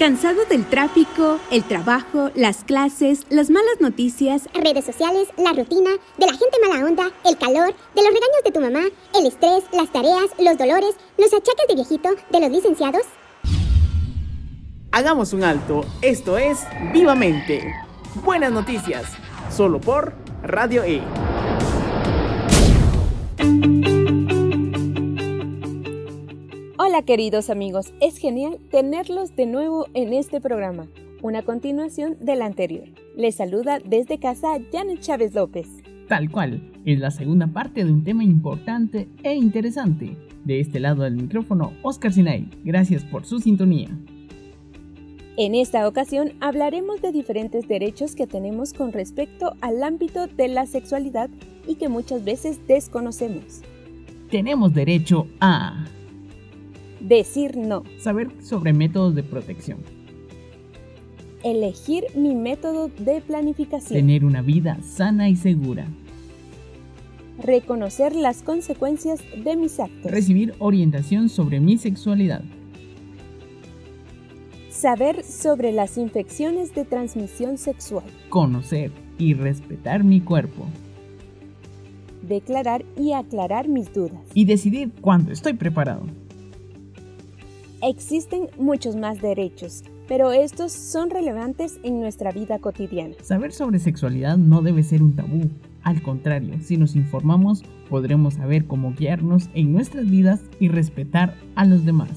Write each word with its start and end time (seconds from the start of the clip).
¿Cansado 0.00 0.46
del 0.46 0.64
tráfico, 0.64 1.38
el 1.50 1.62
trabajo, 1.62 2.30
las 2.34 2.64
clases, 2.64 3.26
las 3.28 3.50
malas 3.50 3.80
noticias, 3.80 4.48
redes 4.54 4.86
sociales, 4.86 5.28
la 5.36 5.52
rutina, 5.52 5.90
de 6.16 6.26
la 6.26 6.32
gente 6.32 6.56
mala 6.66 6.86
onda, 6.86 7.10
el 7.26 7.36
calor, 7.36 7.74
de 7.94 8.02
los 8.02 8.06
regaños 8.06 8.42
de 8.42 8.50
tu 8.50 8.60
mamá, 8.62 8.80
el 9.14 9.26
estrés, 9.26 9.64
las 9.74 9.92
tareas, 9.92 10.30
los 10.38 10.56
dolores, 10.56 10.96
los 11.18 11.26
achaques 11.34 11.66
de 11.68 11.74
viejito, 11.74 12.08
de 12.30 12.40
los 12.40 12.50
licenciados? 12.50 13.02
Hagamos 14.90 15.34
un 15.34 15.44
alto. 15.44 15.84
Esto 16.00 16.38
es 16.38 16.60
Vivamente. 16.94 17.70
Buenas 18.24 18.52
noticias. 18.52 19.04
Solo 19.54 19.82
por 19.82 20.14
Radio 20.42 20.82
E. 20.82 21.02
Hola 26.90 27.02
queridos 27.02 27.50
amigos, 27.50 27.94
es 28.00 28.18
genial 28.18 28.58
tenerlos 28.68 29.36
de 29.36 29.46
nuevo 29.46 29.86
en 29.94 30.12
este 30.12 30.40
programa, 30.40 30.88
una 31.22 31.42
continuación 31.42 32.16
del 32.20 32.42
anterior. 32.42 32.88
Les 33.16 33.36
saluda 33.36 33.78
desde 33.78 34.18
casa 34.18 34.58
Janet 34.72 34.98
Chávez 34.98 35.32
López. 35.32 35.68
Tal 36.08 36.32
cual, 36.32 36.60
es 36.84 36.98
la 36.98 37.12
segunda 37.12 37.46
parte 37.46 37.84
de 37.84 37.92
un 37.92 38.02
tema 38.02 38.24
importante 38.24 39.08
e 39.22 39.34
interesante. 39.34 40.16
De 40.44 40.58
este 40.58 40.80
lado 40.80 41.04
del 41.04 41.14
micrófono, 41.14 41.74
Oscar 41.82 42.12
Sinay. 42.12 42.50
Gracias 42.64 43.04
por 43.04 43.24
su 43.24 43.38
sintonía. 43.38 43.96
En 45.36 45.54
esta 45.54 45.86
ocasión 45.86 46.32
hablaremos 46.40 47.00
de 47.00 47.12
diferentes 47.12 47.68
derechos 47.68 48.16
que 48.16 48.26
tenemos 48.26 48.72
con 48.72 48.92
respecto 48.92 49.54
al 49.60 49.84
ámbito 49.84 50.26
de 50.26 50.48
la 50.48 50.66
sexualidad 50.66 51.30
y 51.68 51.76
que 51.76 51.88
muchas 51.88 52.24
veces 52.24 52.58
desconocemos. 52.66 53.62
Tenemos 54.28 54.74
derecho 54.74 55.28
a 55.40 55.84
Decir 57.00 57.56
no. 57.56 57.82
Saber 57.98 58.28
sobre 58.42 58.72
métodos 58.72 59.14
de 59.14 59.22
protección. 59.22 59.78
Elegir 61.42 62.04
mi 62.14 62.34
método 62.34 62.88
de 62.88 63.22
planificación. 63.22 63.98
Tener 63.98 64.24
una 64.24 64.42
vida 64.42 64.78
sana 64.82 65.30
y 65.30 65.36
segura. 65.36 65.86
Reconocer 67.42 68.14
las 68.14 68.42
consecuencias 68.42 69.20
de 69.42 69.56
mis 69.56 69.80
actos. 69.80 70.10
Recibir 70.10 70.54
orientación 70.58 71.30
sobre 71.30 71.58
mi 71.58 71.78
sexualidad. 71.78 72.42
Saber 74.68 75.24
sobre 75.24 75.72
las 75.72 75.96
infecciones 75.96 76.74
de 76.74 76.84
transmisión 76.84 77.56
sexual. 77.56 78.04
Conocer 78.28 78.92
y 79.18 79.32
respetar 79.32 80.04
mi 80.04 80.20
cuerpo. 80.20 80.66
Declarar 82.20 82.84
y 82.98 83.12
aclarar 83.12 83.68
mis 83.68 83.92
dudas. 83.92 84.20
Y 84.34 84.44
decidir 84.44 84.92
cuándo 85.00 85.32
estoy 85.32 85.54
preparado. 85.54 86.02
Existen 87.82 88.48
muchos 88.58 88.94
más 88.94 89.22
derechos, 89.22 89.84
pero 90.06 90.32
estos 90.32 90.70
son 90.70 91.08
relevantes 91.08 91.80
en 91.82 91.98
nuestra 91.98 92.30
vida 92.30 92.58
cotidiana. 92.58 93.14
Saber 93.22 93.52
sobre 93.52 93.78
sexualidad 93.78 94.36
no 94.36 94.60
debe 94.60 94.82
ser 94.82 95.02
un 95.02 95.16
tabú. 95.16 95.48
Al 95.82 96.02
contrario, 96.02 96.58
si 96.62 96.76
nos 96.76 96.94
informamos, 96.94 97.62
podremos 97.88 98.34
saber 98.34 98.66
cómo 98.66 98.92
guiarnos 98.92 99.48
en 99.54 99.72
nuestras 99.72 100.10
vidas 100.10 100.42
y 100.58 100.68
respetar 100.68 101.34
a 101.54 101.64
los 101.64 101.86
demás. 101.86 102.10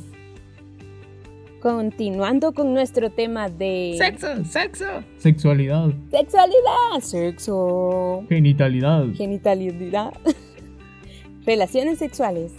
Continuando 1.61 2.51
con 2.51 2.73
nuestro 2.73 3.09
tema 3.09 3.47
de... 3.47 3.95
Sexo, 3.97 4.43
sexo. 4.43 4.85
Sexualidad. 5.15 5.93
Sexualidad. 6.11 6.99
Sexo. 6.99 8.25
Genitalidad. 8.27 9.05
Genitalidad. 9.13 10.11
Relaciones 11.45 11.99
sexuales. 11.99 12.51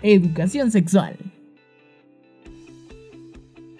Educación 0.00 0.70
sexual. 0.70 1.16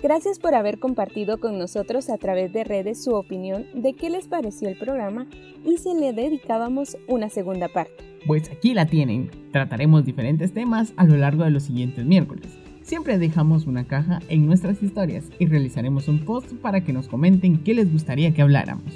Gracias 0.03 0.41
por 0.41 0.57
haber 0.57 0.81
compartido 0.81 1.39
con 1.39 1.59
nosotros 1.59 2.11
a 2.11 2.19
través 2.19 2.53
de 2.53 2.65
redes 2.65 3.05
su 3.05 3.15
opinión 3.15 3.67
de 3.73 3.93
qué 3.93 4.11
les 4.11 4.27
pareció 4.27 4.69
el 4.69 4.77
programa 4.77 5.29
y 5.65 5.77
si 5.77 5.95
le 5.95 6.13
dedicábamos 6.13 6.97
una 7.07 7.29
segunda 7.29 7.69
parte. 7.69 7.93
Pues 8.27 8.51
aquí 8.51 8.75
la 8.75 8.87
tienen. 8.87 9.31
Trataremos 9.53 10.05
diferentes 10.05 10.53
temas 10.53 10.93
a 10.97 11.05
lo 11.05 11.17
largo 11.17 11.45
de 11.45 11.53
los 11.53 11.63
siguientes 11.63 12.05
miércoles. 12.05 12.49
Siempre 12.83 13.17
dejamos 13.17 13.69
una 13.69 13.87
caja 13.87 14.19
en 14.29 14.45
nuestras 14.45 14.83
historias 14.83 15.27
y 15.39 15.47
realizaremos 15.47 16.09
un 16.09 16.25
post 16.25 16.53
para 16.55 16.83
que 16.83 16.93
nos 16.93 17.07
comenten 17.07 17.63
qué 17.63 17.73
les 17.73 17.93
gustaría 17.93 18.35
que 18.35 18.43
habláramos. 18.43 18.93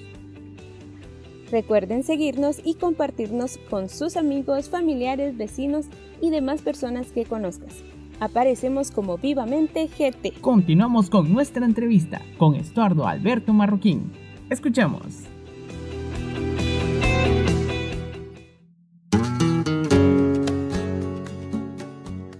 Recuerden 1.52 2.02
seguirnos 2.02 2.60
y 2.64 2.74
compartirnos 2.74 3.58
con 3.70 3.88
sus 3.88 4.16
amigos, 4.16 4.68
familiares, 4.68 5.36
vecinos 5.36 5.86
y 6.20 6.30
demás 6.30 6.62
personas 6.62 7.12
que 7.12 7.24
conozcas 7.24 7.84
aparecemos 8.20 8.90
como 8.90 9.18
Vivamente 9.18 9.88
GT. 9.88 10.40
Continuamos 10.40 11.10
con 11.10 11.32
nuestra 11.32 11.64
entrevista 11.64 12.20
con 12.38 12.54
Estuardo 12.54 13.06
Alberto 13.06 13.52
Marroquín. 13.52 14.12
Escuchamos. 14.50 15.24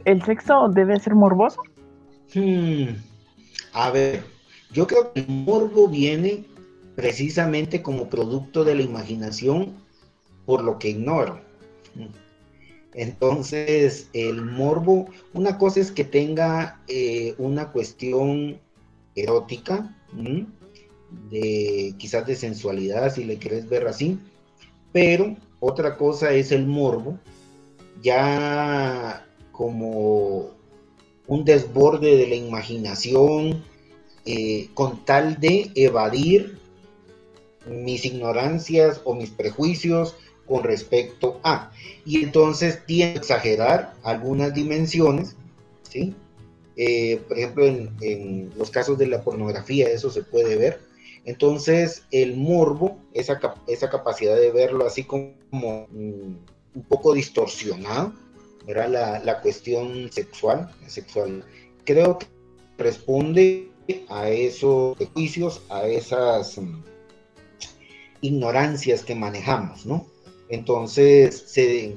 ¿El 0.05 0.23
sexo 0.23 0.69
debe 0.69 1.01
ser 1.01 1.17
morboso? 1.17 1.61
Hmm. 2.33 2.95
A 3.73 3.91
ver, 3.91 4.23
yo 4.73 4.87
creo 4.87 5.13
que 5.13 5.21
el 5.21 5.29
morbo 5.29 5.89
viene 5.89 6.45
precisamente 6.95 7.83
como 7.83 8.09
producto 8.09 8.65
de 8.65 8.75
la 8.77 8.83
imaginación 8.83 9.75
por 10.47 10.63
lo 10.63 10.79
que 10.79 10.91
ignoro. 10.91 11.41
Entonces, 12.97 14.09
el 14.15 14.41
morbo, 14.41 15.07
una 15.35 15.59
cosa 15.59 15.81
es 15.81 15.93
que 15.93 16.03
tenga 16.03 16.81
eh, 16.89 17.35
una 17.37 17.71
cuestión 17.71 18.59
erótica, 19.15 19.95
de 21.31 21.95
quizás 21.99 22.27
de 22.27 22.35
sensualidad, 22.35 23.15
si 23.15 23.25
le 23.25 23.37
quieres 23.37 23.69
ver 23.69 23.87
así, 23.87 24.19
pero 24.93 25.37
otra 25.61 25.99
cosa 25.99 26.33
es 26.33 26.53
el 26.53 26.67
morbo, 26.67 27.19
ya 28.03 29.27
como 29.53 30.53
un 31.27 31.45
desborde 31.45 32.17
de 32.17 32.27
la 32.29 32.35
imaginación, 32.35 33.63
eh, 34.25 34.71
con 34.73 35.05
tal 35.05 35.39
de 35.39 35.71
evadir 35.75 36.59
mis 37.69 38.07
ignorancias 38.07 39.03
o 39.05 39.15
mis 39.15 39.31
prejuicios 39.31 40.17
con 40.47 40.65
respecto 40.65 41.41
a. 41.43 41.71
Y 42.05 42.23
entonces 42.23 42.85
tiene 42.87 43.15
que 43.15 43.19
exagerar 43.19 43.95
algunas 44.03 44.55
dimensiones, 44.55 45.37
¿sí? 45.89 46.15
Eh, 46.77 47.23
por 47.27 47.39
ejemplo, 47.39 47.67
en, 47.67 48.53
los 48.57 48.71
casos 48.71 48.99
de 48.99 49.07
la 49.07 49.23
pornografía 49.23 49.89
eso 49.89 50.11
se 50.11 50.23
puede 50.23 50.57
ver. 50.57 50.81
Entonces, 51.25 52.05
el 52.13 52.37
morbo, 52.37 52.99
esa, 53.13 53.41
esa 53.67 53.91
capacidad 53.91 54.37
de 54.37 54.53
verlo 54.53 54.87
así 54.87 55.03
como 55.03 55.89
mm, 55.91 56.37
un 56.75 56.83
poco 56.89 57.15
distorsionado, 57.15 58.13
era 58.67 58.89
la, 58.89 59.19
la, 59.21 59.41
cuestión 59.41 60.11
sexual, 60.13 60.71
sexual, 60.87 61.45
creo 61.85 62.19
que 62.19 62.27
responde 62.79 63.71
a 64.09 64.29
esos 64.29 64.97
juicios, 65.15 65.63
a 65.69 65.87
esas 65.87 66.59
mm, 66.59 66.83
ignorancias 68.21 69.05
que 69.05 69.15
manejamos, 69.15 69.87
¿no? 69.87 70.07
Entonces 70.49 71.45
se, 71.47 71.97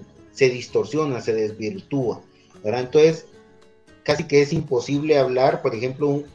distorsiona, 0.49 1.21
se 1.21 1.33
desvirtúa. 1.33 2.21
¿verdad? 2.63 2.81
Entonces, 2.81 3.25
casi 4.03 4.25
que 4.25 4.41
es 4.41 4.53
imposible 4.53 5.17
hablar, 5.17 5.61
por 5.61 5.75
ejemplo, 5.75 6.07
un, 6.07 6.25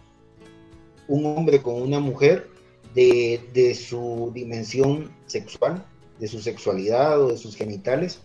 un 1.08 1.26
hombre 1.26 1.62
con 1.62 1.80
una 1.80 2.00
mujer 2.00 2.48
de, 2.94 3.74
su 3.74 4.30
dimensión 4.34 5.10
sexual, 5.26 5.84
de 6.18 6.28
su 6.28 6.40
sexualidad 6.40 7.20
o 7.20 7.28
de 7.28 7.38
sus 7.38 7.56
genitales, 7.56 8.20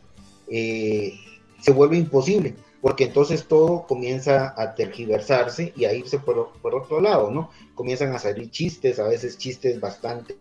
eh, 0.47 1.13
se 1.59 1.71
vuelve 1.71 1.97
imposible, 1.97 2.55
porque 2.81 3.05
entonces 3.05 3.45
todo 3.47 3.85
comienza 3.87 4.53
a 4.55 4.75
tergiversarse 4.75 5.73
y 5.75 5.85
a 5.85 5.93
irse 5.93 6.19
por, 6.19 6.53
por, 6.61 6.75
otro 6.75 7.01
lado, 7.01 7.31
¿no? 7.31 7.49
Comienzan 7.75 8.13
a 8.13 8.19
salir 8.19 8.49
chistes, 8.51 8.99
a 8.99 9.07
veces 9.07 9.37
chistes 9.37 9.79
bastante, 9.79 10.37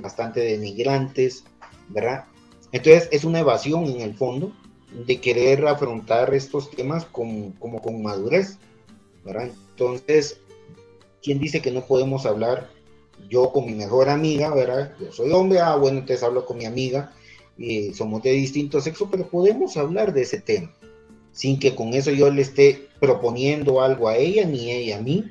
bastante 0.00 0.40
denigrantes, 0.40 1.44
¿verdad? 1.90 2.24
Entonces 2.72 3.08
es 3.12 3.24
una 3.24 3.40
evasión 3.40 3.84
en 3.86 4.00
el 4.00 4.14
fondo 4.14 4.52
de 5.06 5.20
querer 5.20 5.66
afrontar 5.66 6.34
estos 6.34 6.70
temas 6.70 7.04
con, 7.04 7.52
como 7.52 7.80
con 7.80 8.02
madurez, 8.02 8.58
¿verdad? 9.24 9.50
Entonces, 9.70 10.40
¿quién 11.22 11.38
dice 11.38 11.60
que 11.60 11.70
no 11.70 11.86
podemos 11.86 12.26
hablar? 12.26 12.70
Yo 13.28 13.52
con 13.52 13.66
mi 13.66 13.74
mejor 13.74 14.08
amiga, 14.08 14.52
¿verdad? 14.54 14.94
Yo 15.00 15.12
soy 15.12 15.30
hombre, 15.32 15.60
ah, 15.60 15.76
bueno, 15.76 15.98
entonces 15.98 16.22
hablo 16.22 16.46
con 16.46 16.58
mi 16.58 16.64
amiga, 16.64 17.12
y 17.58 17.92
somos 17.92 18.22
de 18.22 18.32
distinto 18.32 18.80
sexo, 18.80 19.08
pero 19.10 19.28
podemos 19.28 19.76
hablar 19.76 20.12
de 20.14 20.22
ese 20.22 20.40
tema, 20.40 20.72
sin 21.32 21.58
que 21.58 21.74
con 21.74 21.92
eso 21.94 22.10
yo 22.10 22.30
le 22.30 22.42
esté 22.42 22.88
proponiendo 22.98 23.82
algo 23.82 24.08
a 24.08 24.16
ella, 24.16 24.46
ni 24.46 24.70
ella 24.70 24.96
a 24.96 25.00
mí, 25.00 25.24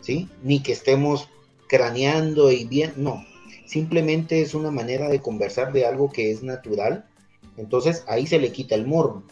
¿sí? 0.00 0.28
Ni 0.42 0.60
que 0.60 0.72
estemos 0.72 1.28
craneando 1.68 2.50
y 2.50 2.64
bien, 2.64 2.94
no, 2.96 3.24
simplemente 3.66 4.40
es 4.40 4.54
una 4.54 4.70
manera 4.70 5.08
de 5.08 5.20
conversar 5.20 5.72
de 5.72 5.84
algo 5.84 6.10
que 6.10 6.30
es 6.30 6.42
natural, 6.42 7.04
entonces 7.56 8.04
ahí 8.08 8.26
se 8.26 8.38
le 8.38 8.52
quita 8.52 8.74
el 8.74 8.86
morbo. 8.86 9.24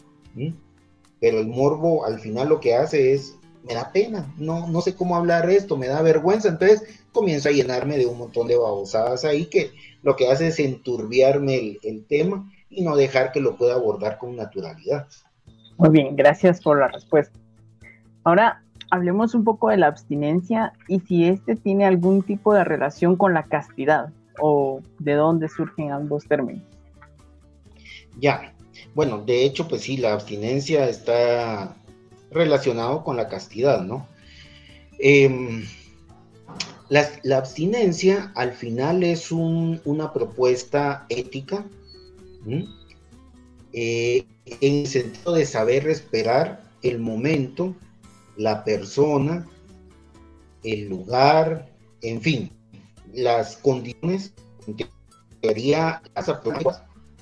Pero 1.19 1.39
el 1.39 1.47
morbo 1.47 2.05
al 2.05 2.19
final 2.19 2.49
lo 2.49 2.59
que 2.59 2.75
hace 2.75 3.13
es 3.13 3.37
me 3.63 3.73
da 3.73 3.91
pena, 3.91 4.31
no, 4.37 4.67
no 4.67 4.81
sé 4.81 4.93
cómo 4.93 5.15
hablar 5.15 5.49
esto, 5.49 5.75
me 5.75 5.87
da 5.87 6.01
vergüenza, 6.03 6.49
entonces 6.49 6.83
comienzo 7.11 7.49
a 7.49 7.51
llenarme 7.51 7.97
de 7.97 8.05
un 8.05 8.19
montón 8.19 8.47
de 8.47 8.57
babosadas 8.57 9.25
ahí 9.25 9.45
que 9.45 9.71
lo 10.03 10.15
que 10.15 10.29
hace 10.29 10.47
es 10.47 10.59
enturbiarme 10.59 11.55
el, 11.55 11.79
el 11.81 12.05
tema 12.05 12.51
y 12.69 12.83
no 12.83 12.95
dejar 12.95 13.31
que 13.31 13.39
lo 13.39 13.55
pueda 13.55 13.73
abordar 13.73 14.19
con 14.19 14.35
naturalidad. 14.35 15.07
Muy 15.77 15.89
bien, 15.89 16.15
gracias 16.15 16.61
por 16.61 16.79
la 16.79 16.89
respuesta. 16.89 17.39
Ahora 18.23 18.63
hablemos 18.91 19.33
un 19.33 19.43
poco 19.43 19.69
de 19.69 19.77
la 19.77 19.87
abstinencia 19.87 20.73
y 20.87 20.99
si 20.99 21.25
este 21.25 21.55
tiene 21.55 21.85
algún 21.85 22.21
tipo 22.21 22.53
de 22.53 22.63
relación 22.63 23.15
con 23.15 23.33
la 23.33 23.43
castidad 23.43 24.09
o 24.39 24.81
de 24.99 25.13
dónde 25.13 25.49
surgen 25.49 25.91
ambos 25.91 26.25
términos. 26.25 26.63
Ya, 28.19 28.53
bueno, 28.93 29.23
de 29.25 29.43
hecho, 29.43 29.67
pues 29.67 29.81
sí, 29.81 29.97
la 29.97 30.13
abstinencia 30.13 30.87
está 30.87 31.75
relacionado 32.31 33.03
con 33.03 33.17
la 33.17 33.27
castidad, 33.27 33.83
¿no? 33.83 34.07
Em, 34.99 35.65
la, 36.89 37.37
abstinencia 37.37 38.31
al 38.35 38.53
final 38.53 39.03
es 39.03 39.31
una 39.31 40.13
propuesta 40.13 41.05
ética 41.09 41.65
eh, 43.73 44.25
en 44.45 44.73
el 44.73 44.87
sentido 44.87 45.33
de 45.33 45.45
saber 45.45 45.87
esperar 45.87 46.63
el 46.81 46.99
momento, 46.99 47.75
la 48.37 48.63
persona, 48.63 49.47
el 50.63 50.87
lugar, 50.87 51.67
en 52.01 52.21
fin, 52.21 52.51
las 53.15 53.57
condiciones 53.57 54.33
que 54.77 54.87
quería 55.41 56.01
las 56.15 56.29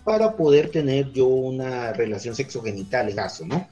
para 0.03 0.35
poder 0.35 0.69
tener 0.69 1.11
yo 1.13 1.27
una 1.27 1.93
relación 1.93 2.35
sexogenital 2.35 3.09
en 3.09 3.15
caso, 3.15 3.45
¿no? 3.45 3.67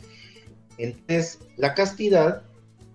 Entonces, 0.77 1.39
la 1.57 1.73
castidad, 1.73 2.44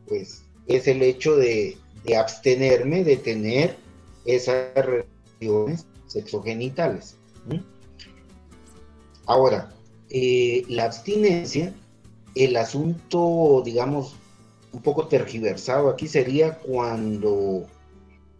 pues, 0.08 0.42
es 0.66 0.88
el 0.88 1.02
hecho 1.02 1.36
de, 1.36 1.76
abstenerme 2.16 3.02
de 3.02 3.16
tener 3.16 3.76
esas 4.24 4.72
relaciones 4.76 5.86
sexogenitales. 6.06 7.16
Ahora, 9.26 9.72
eh, 10.08 10.64
la 10.68 10.84
abstinencia, 10.84 11.74
el 12.36 12.56
asunto, 12.56 13.60
digamos, 13.64 14.14
un 14.72 14.82
poco 14.82 15.08
tergiversado 15.08 15.88
aquí 15.90 16.06
sería 16.06 16.58
cuando 16.58 17.66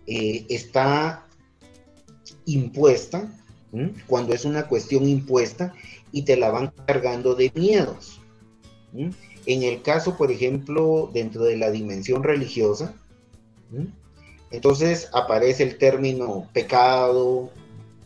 eh, 0.06 0.46
está 0.48 1.26
impuesta, 2.44 3.32
cuando 4.06 4.32
es 4.32 4.46
una 4.46 4.68
cuestión 4.68 5.06
impuesta 5.06 5.74
y 6.10 6.22
te 6.22 6.36
la 6.36 6.50
van 6.50 6.72
cargando 6.86 7.34
de 7.34 7.52
miedos. 7.54 8.20
En 8.94 9.62
el 9.62 9.82
caso, 9.82 10.16
por 10.16 10.30
ejemplo, 10.30 11.10
dentro 11.12 11.44
de 11.44 11.58
la 11.58 11.70
dimensión 11.70 12.22
religiosa, 12.22 12.94
entonces 14.50 15.10
aparece 15.12 15.64
el 15.64 15.76
término 15.76 16.48
pecado, 16.54 17.50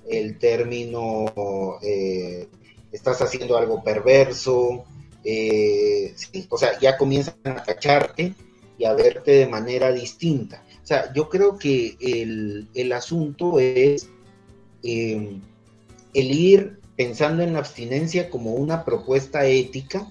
el 0.09 0.39
término 0.39 1.79
eh, 1.83 2.49
estás 2.91 3.23
haciendo 3.23 3.57
algo 3.57 3.85
perverso, 3.85 4.85
eh, 5.23 6.15
o 6.49 6.59
sea, 6.59 6.79
ya 6.81 6.97
comienzan 6.97 7.37
a 7.45 7.63
cacharte 7.63 8.35
y 8.79 8.85
a 8.85 8.95
verte 8.95 9.33
de 9.33 9.47
manera 9.47 9.93
distinta. 9.93 10.65
Yo 11.15 11.29
creo 11.29 11.57
que 11.59 11.97
el, 12.75 12.93
asunto 12.93 13.61
es 13.61 14.09
eh, 14.83 15.39
el 16.15 16.31
ir 16.33 16.81
pensando 16.97 17.43
en 17.43 17.53
la 17.53 17.61
abstinencia 17.61 18.29
como 18.29 18.55
una 18.55 18.85
propuesta 18.85 19.47
ética, 19.47 20.09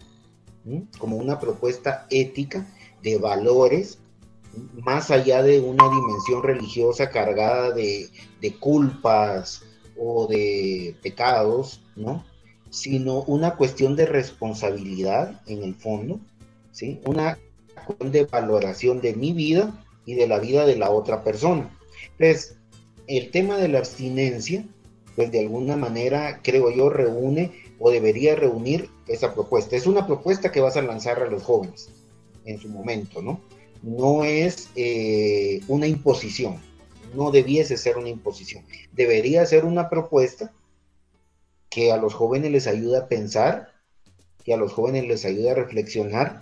como 0.97 1.17
una 1.17 1.39
propuesta 1.39 2.07
ética 2.09 2.65
de 3.03 3.17
valores, 3.17 3.99
más 4.81 5.11
allá 5.11 5.43
de 5.43 5.59
una 5.59 5.89
dimensión 5.89 6.43
religiosa 6.43 7.09
cargada 7.09 7.71
de, 7.71 8.09
culpas 8.59 9.63
o 9.97 10.27
de 10.27 10.95
pecados, 11.01 11.81
¿no? 11.95 12.25
Sino 12.69 13.23
una 13.23 13.55
cuestión 13.55 13.95
de 13.95 14.05
responsabilidad 14.05 15.41
en 15.45 15.63
el 15.63 15.75
fondo, 15.75 16.19
¿sí? 16.71 17.01
Una 17.05 17.37
cuestión 17.85 18.11
de 18.11 18.25
valoración 18.25 19.01
de 19.01 19.13
mi 19.15 19.33
vida 19.33 19.73
y 20.05 20.15
de 20.15 20.27
la 20.27 20.39
vida 20.39 20.65
de 20.65 20.75
la 20.75 20.89
otra 20.89 21.23
persona. 21.23 21.69
Entonces, 22.17 22.57
el 23.07 23.31
tema 23.31 23.57
de 23.57 23.67
la 23.67 23.79
abstinencia, 23.79 24.65
pues 25.15 25.31
de 25.31 25.39
alguna 25.39 25.75
manera, 25.75 26.41
creo 26.43 26.71
yo, 26.71 26.89
reúne 26.89 27.51
o 27.79 27.91
debería 27.91 28.35
reunir 28.35 28.89
esa 29.07 29.33
propuesta. 29.33 29.75
Es 29.75 29.87
una 29.87 30.05
propuesta 30.05 30.51
que 30.51 30.61
vas 30.61 30.77
a 30.77 30.81
lanzar 30.81 31.21
a 31.21 31.29
los 31.29 31.43
jóvenes 31.43 31.89
en 32.45 32.59
su 32.59 32.69
momento, 32.69 33.21
¿no? 33.21 33.41
No 33.81 34.23
es 34.23 34.69
eh, 34.75 35.61
una 35.67 35.87
imposición, 35.87 36.57
no 37.15 37.31
debiese 37.31 37.77
ser 37.77 37.97
una 37.97 38.09
imposición. 38.09 38.63
Debería 38.91 39.45
ser 39.45 39.65
una 39.65 39.89
propuesta 39.89 40.53
que 41.69 41.91
a 41.91 41.97
los 41.97 42.13
jóvenes 42.13 42.51
les 42.51 42.67
ayude 42.67 42.97
a 42.97 43.07
pensar, 43.07 43.73
que 44.43 44.53
a 44.53 44.57
los 44.57 44.73
jóvenes 44.73 45.05
les 45.07 45.25
ayude 45.25 45.51
a 45.51 45.55
reflexionar 45.55 46.41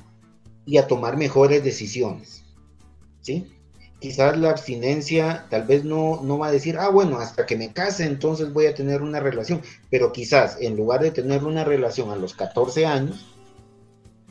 y 0.66 0.78
a 0.78 0.88
tomar 0.88 1.18
mejores 1.18 1.64
decisiones, 1.64 2.44
quizás 4.00 4.38
la 4.38 4.52
abstinencia 4.52 5.46
tal 5.50 5.64
vez 5.64 5.84
no, 5.84 6.22
no 6.24 6.38
va 6.38 6.48
a 6.48 6.52
decir, 6.52 6.78
ah, 6.78 6.90
bueno, 6.90 7.18
hasta 7.18 7.46
que 7.46 7.58
me 7.58 7.74
case 7.74 8.06
entonces 8.06 8.54
voy 8.54 8.68
a 8.68 8.76
tener 8.76 9.02
una 9.02 9.20
relación, 9.20 9.62
pero 9.90 10.12
quizás 10.12 10.58
en 10.60 10.76
lugar 10.76 11.02
de 11.02 11.12
tener 11.12 11.44
una 11.44 11.64
relación 11.64 12.12
a 12.12 12.16
los 12.16 12.34
14 12.34 12.86
años, 12.86 13.26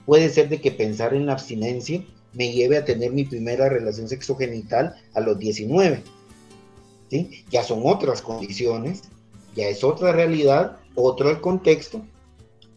puede 0.05 0.29
ser 0.29 0.49
de 0.49 0.61
que 0.61 0.71
pensar 0.71 1.15
en 1.15 1.27
la 1.27 1.33
abstinencia 1.33 2.05
me 2.33 2.53
lleve 2.53 2.77
a 2.77 2.85
tener 2.85 3.13
mi 3.13 3.25
primera 3.25 3.69
relación 3.69 4.09
sexogenital 4.09 4.95
a 5.15 5.21
los 5.21 5.39
19. 5.39 6.03
¿sí? 7.11 7.45
Ya 7.51 7.65
son 7.65 7.81
otras 7.85 8.23
condiciones, 8.23 9.03
ya 9.55 9.67
es 9.69 9.83
otra 9.83 10.13
realidad, 10.13 10.79
otro 10.95 11.31
el 11.31 11.41
contexto 11.41 12.03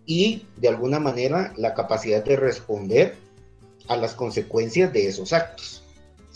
y 0.06 0.48
de 0.58 0.70
alguna 0.70 1.00
manera 1.00 1.54
la 1.58 1.74
capacidad 1.74 2.24
de 2.24 2.36
responder 2.36 3.16
a 3.88 3.96
las 3.96 4.14
consecuencias 4.14 4.92
de 4.92 5.08
esos 5.08 5.34
actos. 5.34 5.79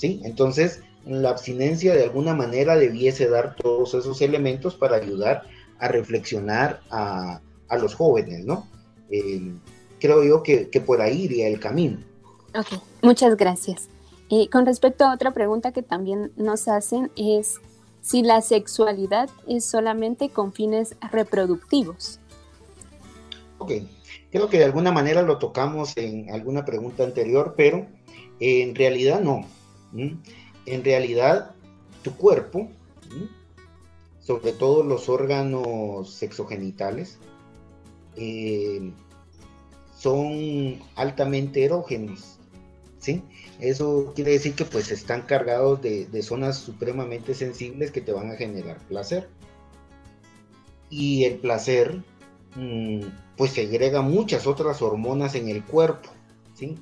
¿Sí? 0.04 0.20
Entonces, 0.26 0.82
la 1.06 1.30
abstinencia 1.30 1.94
de 1.94 2.04
alguna 2.04 2.34
manera 2.34 2.76
debiese 2.76 3.30
dar 3.30 3.56
todos 3.56 3.94
esos 3.94 4.22
elementos 4.22 4.76
para 4.76 4.98
ayudar 4.98 5.44
a 5.80 5.88
reflexionar 5.88 6.82
a, 6.92 7.40
los 7.80 7.96
jóvenes, 7.96 8.46
¿no? 8.46 8.68
Eh, 9.10 9.54
creo 10.00 10.24
yo 10.26 10.44
que, 10.44 10.68
por 10.86 11.02
ahí 11.02 11.24
iría 11.24 11.48
el 11.48 11.60
camino. 11.60 12.00
Ok, 12.54 12.82
muchas 13.02 13.38
gracias. 13.38 13.88
Y 14.28 14.50
con 14.50 14.66
respecto 14.66 15.06
a 15.06 15.14
otra 15.14 15.32
pregunta 15.32 15.72
que 15.72 15.84
también 15.84 16.34
nos 16.36 16.68
hacen 16.68 17.10
es 17.16 17.62
si 18.02 18.22
la 18.22 18.42
sexualidad 18.42 19.30
es 19.48 19.64
solamente 19.64 20.30
con 20.30 20.52
fines 20.52 20.98
reproductivos. 21.14 22.20
Ok, 23.58 23.72
creo 24.32 24.50
que 24.50 24.60
de 24.60 24.66
alguna 24.66 24.92
manera 24.92 25.22
lo 25.22 25.38
tocamos 25.38 25.96
en 25.96 26.30
alguna 26.30 26.66
pregunta 26.66 27.06
anterior, 27.06 27.54
pero 27.56 27.88
en 28.42 28.76
realidad 28.76 29.22
no. 29.22 29.46
En 29.96 30.84
realidad, 30.84 31.56
tu 32.04 32.16
cuerpo, 32.16 32.70
sobre 34.20 34.54
todo 34.54 34.84
los 34.84 35.10
órganos 35.10 36.10
sexogenitales, 36.10 37.18
eh, 38.16 38.92
son 39.98 40.80
altamente 40.96 41.64
erógenos. 41.64 42.38
¿sí? 43.00 43.24
Eso 43.60 44.14
quiere 44.16 44.32
decir 44.32 44.54
que 44.54 44.66
pues 44.66 44.92
están 44.92 45.24
cargados 45.24 45.82
de, 45.82 46.24
zonas 46.24 46.58
supremamente 46.58 47.34
sensibles 47.34 47.92
que 47.92 48.02
te 48.02 48.12
van 48.12 48.32
a 48.32 48.36
generar 48.36 48.80
placer. 48.88 49.30
Y 50.90 51.26
el 51.26 51.36
placer 51.36 52.04
mm, 52.56 53.02
pues 53.36 53.52
segrega 53.52 54.02
muchas 54.02 54.48
otras 54.48 54.82
hormonas 54.82 55.36
en 55.36 55.50
el 55.50 55.64
cuerpo 55.64 56.10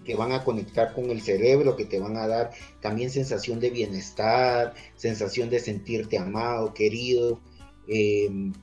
que 0.03 0.15
van 0.15 0.31
a 0.31 0.43
conectar 0.43 0.93
con 0.93 1.09
el 1.09 1.21
cerebro, 1.21 1.75
que 1.75 1.85
te 1.85 1.99
van 1.99 2.17
a 2.17 2.27
dar 2.27 2.51
también 2.81 3.09
sensación 3.09 3.59
de 3.59 3.69
bienestar, 3.69 4.73
sensación 4.95 5.49
de 5.49 5.59
sentirte 5.59 6.17
amado, 6.17 6.73
querido, 6.73 7.39
em, 7.87 8.53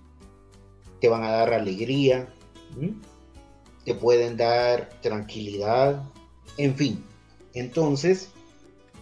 te 1.01 1.09
van 1.09 1.25
a 1.25 1.31
dar 1.31 1.55
alegría, 1.55 2.29
te 3.85 3.95
pueden 3.95 4.37
dar 4.37 4.91
tranquilidad, 5.01 6.05
en 6.57 6.75
fin. 6.77 7.05
Entonces, 7.55 8.31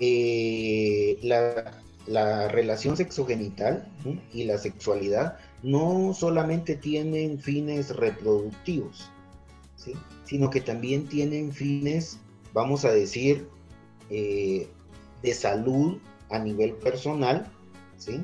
eh, 0.00 1.18
la, 1.22 2.48
relación 2.48 2.96
sexogenital 2.96 3.90
y 4.32 4.44
la 4.44 4.58
sexualidad 4.58 5.38
no 5.64 6.14
solamente 6.14 6.76
tienen 6.76 7.40
fines 7.40 7.96
reproductivos, 7.96 9.10
¿sí? 9.74 9.94
Sino 10.26 10.50
que 10.50 10.60
también 10.60 11.06
tienen 11.06 11.52
fines, 11.52 12.18
vamos 12.52 12.84
a 12.84 12.92
decir, 12.92 13.48
eh, 14.10 14.68
de 15.22 15.34
salud 15.34 15.98
a 16.30 16.38
nivel 16.38 16.72
personal, 16.74 17.50
¿sí? 17.96 18.20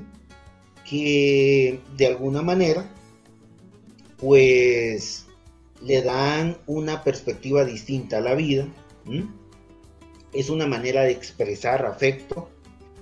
que 0.89 1.81
de 1.97 2.07
alguna 2.07 2.43
manera, 2.43 2.91
pues 4.19 5.27
le 5.81 6.03
dan 6.03 6.59
una 6.67 7.03
perspectiva 7.03 7.65
distinta 7.65 8.19
a 8.19 8.21
la 8.21 8.35
vida, 8.35 8.67
es 10.33 10.51
una 10.51 10.67
manera 10.67 11.03
de 11.03 11.13
expresar 11.13 11.85
afecto, 11.87 12.49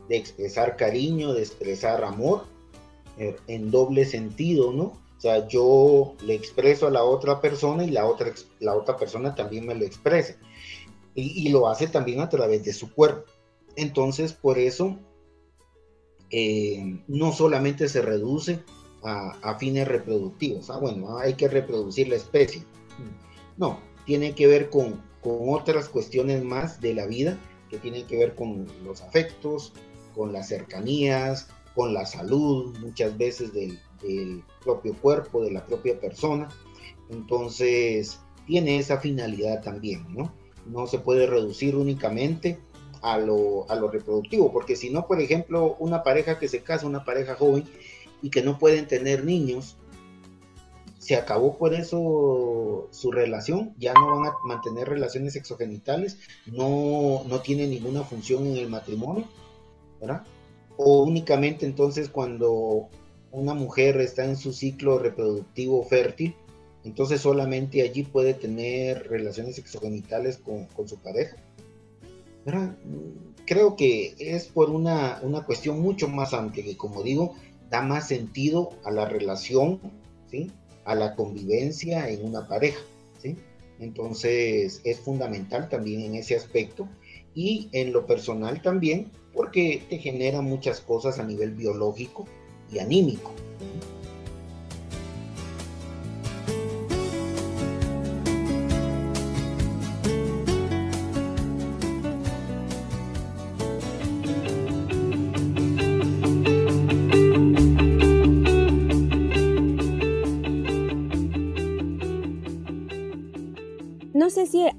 de 0.08 0.16
expresar 0.16 0.76
cariño, 0.76 1.32
de 1.32 1.42
expresar 1.42 2.04
amor 2.04 2.46
eh, 3.18 3.36
en 3.46 3.70
doble 3.70 4.04
sentido, 4.04 4.72
¿no? 4.72 4.98
O 5.20 5.22
sea, 5.22 5.46
yo 5.46 6.14
le 6.24 6.32
expreso 6.32 6.86
a 6.86 6.90
la 6.90 7.04
otra 7.04 7.42
persona 7.42 7.84
y 7.84 7.90
la 7.90 8.06
otra, 8.06 8.32
la 8.58 8.74
otra 8.74 8.96
persona 8.96 9.34
también 9.34 9.66
me 9.66 9.74
lo 9.74 9.84
expresa. 9.84 10.34
Y, 11.14 11.50
lo 11.50 11.68
hace 11.68 11.88
también 11.88 12.20
a 12.20 12.30
través 12.30 12.64
de 12.64 12.72
su 12.72 12.90
cuerpo. 12.94 13.30
Entonces, 13.76 14.32
por 14.32 14.58
eso, 14.58 14.98
eh, 16.30 17.02
no 17.06 17.32
solamente 17.32 17.86
se 17.90 18.00
reduce 18.00 18.60
a, 19.02 19.58
fines 19.58 19.86
reproductivos. 19.86 20.70
Ah, 20.70 20.78
bueno, 20.78 21.18
hay 21.18 21.34
que 21.34 21.48
reproducir 21.48 22.08
la 22.08 22.16
especie. 22.16 22.64
No, 23.58 23.78
tiene 24.06 24.34
que 24.34 24.46
ver 24.46 24.70
con, 24.70 25.02
con 25.20 25.50
otras 25.50 25.90
cuestiones 25.90 26.42
más 26.42 26.80
de 26.80 26.94
la 26.94 27.04
vida 27.04 27.38
que 27.68 27.76
tienen 27.76 28.06
que 28.06 28.16
ver 28.16 28.34
con 28.34 28.66
los 28.86 29.02
afectos, 29.02 29.74
con 30.14 30.32
las 30.32 30.48
cercanías, 30.48 31.48
con 31.74 31.92
la 31.92 32.06
salud, 32.06 32.74
muchas 32.78 33.18
veces 33.18 33.52
del, 33.52 33.78
propio 34.62 34.94
cuerpo, 34.94 35.42
de 35.42 35.52
la 35.52 35.64
propia 35.66 35.98
persona. 35.98 36.48
Entonces, 37.10 38.20
tiene 38.46 38.78
esa 38.78 38.98
finalidad 38.98 39.62
también, 39.62 40.06
¿no? 40.14 40.32
No 40.66 40.86
se 40.86 40.98
puede 40.98 41.26
reducir 41.26 41.76
únicamente 41.76 42.58
a 43.02 43.18
lo, 43.18 43.70
a 43.70 43.74
lo 43.76 43.88
reproductivo, 43.88 44.52
porque 44.52 44.76
si 44.76 44.90
no, 44.90 45.06
por 45.06 45.20
ejemplo, 45.20 45.76
una 45.78 46.02
pareja 46.02 46.38
que 46.38 46.48
se 46.48 46.62
casa, 46.62 46.86
una 46.86 47.04
pareja 47.04 47.34
joven, 47.34 47.64
y 48.22 48.30
que 48.30 48.42
no 48.42 48.58
pueden 48.58 48.86
tener 48.86 49.24
niños, 49.24 49.76
se 50.98 51.16
acabó 51.16 51.56
por 51.56 51.74
eso 51.74 52.88
su 52.90 53.10
relación, 53.10 53.74
ya 53.78 53.94
no 53.94 54.06
van 54.18 54.26
a 54.26 54.32
mantener 54.44 54.88
relaciones 54.88 55.32
sexogenitales, 55.32 56.18
no, 56.46 57.22
no 57.26 57.40
tiene 57.40 57.66
ninguna 57.66 58.02
función 58.02 58.46
en 58.46 58.58
el 58.58 58.68
matrimonio, 58.68 59.24
¿verdad? 59.98 60.24
O 60.76 61.02
únicamente 61.02 61.64
entonces 61.64 62.10
cuando 62.10 62.90
una 63.32 63.54
mujer 63.54 64.00
está 64.00 64.24
en 64.24 64.36
su 64.36 64.52
ciclo 64.52 64.98
reproductivo 64.98 65.84
fértil, 65.84 66.34
entonces 66.84 67.20
solamente 67.20 67.82
allí 67.82 68.02
puede 68.02 68.34
tener 68.34 69.08
relaciones 69.08 69.56
sexogenitales 69.56 70.38
con, 70.38 70.64
con 70.66 70.88
su 70.88 70.96
pareja. 70.98 71.36
Creo 73.46 73.76
que 73.76 74.14
es 74.18 74.46
por 74.46 74.70
una, 74.70 75.20
una 75.22 75.44
cuestión 75.44 75.80
mucho 75.80 76.08
más 76.08 76.32
amplia 76.32 76.64
que, 76.64 76.76
como 76.76 77.02
digo, 77.02 77.34
da 77.68 77.82
más 77.82 78.08
sentido 78.08 78.70
a 78.84 78.90
la 78.90 79.06
relación, 79.06 79.80
¿sí? 80.30 80.50
a 80.84 80.94
la 80.94 81.14
convivencia 81.14 82.08
en 82.08 82.24
una 82.24 82.48
pareja. 82.48 82.80
¿sí? 83.20 83.36
Entonces 83.78 84.80
es 84.84 85.00
fundamental 85.00 85.68
también 85.68 86.02
en 86.02 86.14
ese 86.14 86.36
aspecto 86.36 86.88
y 87.34 87.68
en 87.72 87.92
lo 87.92 88.06
personal 88.06 88.60
también 88.62 89.10
porque 89.32 89.82
te 89.88 89.98
genera 89.98 90.40
muchas 90.40 90.80
cosas 90.80 91.18
a 91.18 91.24
nivel 91.24 91.52
biológico 91.52 92.26
y 92.72 92.78
anímico. 92.78 93.30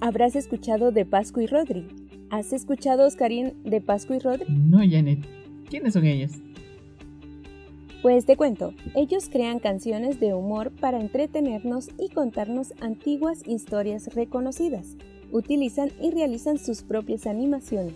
habrás 0.01 0.36
escuchado 0.36 0.91
de 0.91 1.05
Pascu 1.05 1.39
y 1.39 1.48
Rodri. 1.48 1.88
¿Has 2.29 2.51
escuchado, 2.53 3.07
Oscarín, 3.07 3.53
de 3.63 3.79
Pascu 3.79 4.13
y 4.13 4.19
Rodri? 4.19 4.45
No, 4.50 4.79
Janet. 4.79 5.19
¿Quiénes 5.69 5.93
son 5.93 6.05
ellos? 6.05 6.31
Pues 8.01 8.25
te 8.25 8.36
cuento, 8.36 8.74
ellos 8.96 9.29
crean 9.31 9.60
canciones 9.60 10.20
de 10.20 10.34
humor 10.34 10.72
para 10.72 11.00
entretenernos 11.00 11.89
y 12.00 12.10
contarnos 12.10 12.74
antiguas 12.81 13.48
historias 13.48 14.15
reconocidas. 14.15 14.98
Utilizan 15.31 15.91
y 16.01 16.10
realizan 16.10 16.58
sus 16.58 16.81
propias 16.81 17.27
animaciones 17.27 17.93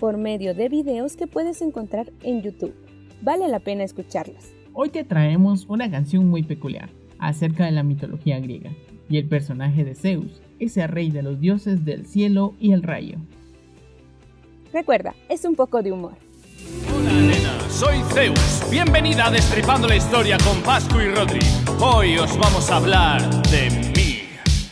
por 0.00 0.16
medio 0.16 0.54
de 0.54 0.70
videos 0.70 1.14
que 1.16 1.26
puedes 1.26 1.60
encontrar 1.60 2.10
en 2.22 2.40
YouTube. 2.40 2.74
Vale 3.20 3.46
la 3.48 3.60
pena 3.60 3.84
escucharlos. 3.84 4.54
Hoy 4.72 4.88
te 4.88 5.04
traemos 5.04 5.66
una 5.68 5.90
canción 5.90 6.26
muy 6.26 6.42
peculiar 6.42 6.88
acerca 7.18 7.66
de 7.66 7.72
la 7.72 7.82
mitología 7.82 8.40
griega 8.40 8.70
y 9.10 9.18
el 9.18 9.28
personaje 9.28 9.84
de 9.84 9.94
Zeus, 9.94 10.40
ese 10.58 10.86
rey 10.86 11.10
de 11.10 11.22
los 11.22 11.38
dioses 11.38 11.84
del 11.84 12.06
cielo 12.06 12.54
y 12.58 12.72
el 12.72 12.82
rayo. 12.82 13.18
Recuerda, 14.72 15.14
es 15.28 15.44
un 15.44 15.54
poco 15.54 15.82
de 15.82 15.92
humor. 15.92 16.14
Soy 17.70 18.02
Zeus. 18.12 18.70
Bienvenida 18.70 19.26
a 19.26 19.30
Destripando 19.30 19.88
la 19.88 19.96
Historia 19.96 20.36
con 20.44 20.60
Pascu 20.62 21.00
y 21.00 21.10
Rodri. 21.10 21.40
Hoy 21.80 22.18
os 22.18 22.36
vamos 22.38 22.70
a 22.70 22.76
hablar 22.76 23.42
de 23.48 23.70
mí. 23.96 24.28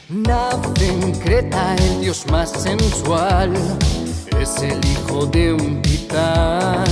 Nace 0.09 0.89
en 0.89 1.13
Creta 1.19 1.75
el 1.77 2.01
dios 2.03 2.27
más 2.31 2.51
sensual. 2.51 3.53
Es 4.39 4.63
el 4.63 4.79
hijo 4.85 5.27
de 5.27 5.53
un 5.55 5.81
titán. 5.83 6.85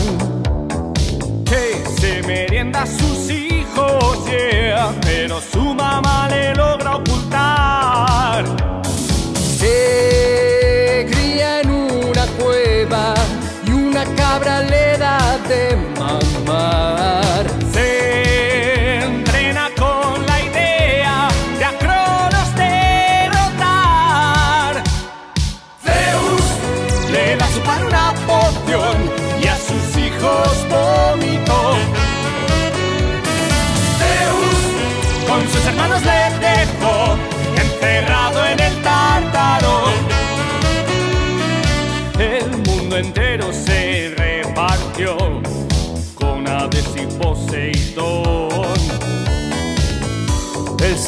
Que 1.44 1.84
se 2.00 2.22
merienda 2.22 2.82
a 2.82 2.86
sus 2.86 3.30
hijos, 3.30 4.26
yeah, 4.26 4.94
pero 5.02 5.40
su 5.40 5.74
mamá 5.74 6.28
le 6.30 6.54
logra 6.54 6.96
ocultar 6.96 7.29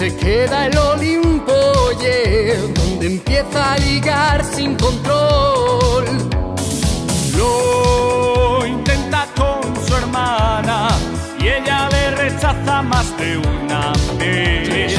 se 0.03 0.17
queda 0.17 0.67
en 0.67 0.73
el 0.73 0.79
Olimpo, 0.79 1.53
donde 2.75 3.07
empieza 3.07 3.75
a 3.75 3.79
ligar 3.79 4.45
sin 4.45 4.75
control. 4.75 6.05
Lo 7.37 8.67
intenta 8.67 9.29
con 9.37 9.61
su 9.87 9.95
hermana 9.95 10.89
y 11.39 11.47
ella 11.47 11.89
le 11.89 12.11
rechaza 12.17 12.83
más 12.83 13.17
de 13.17 13.39
una 13.39 13.93
vez. 14.19 14.93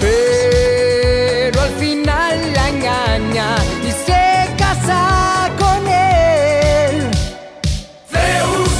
Pero 0.00 1.60
al 1.60 1.72
final 1.72 2.52
la 2.54 2.68
engaña 2.70 3.48
y 3.86 3.90
se 4.06 4.54
casa 4.56 5.50
con 5.58 5.86
él. 5.86 7.10
Zeus, 8.10 8.74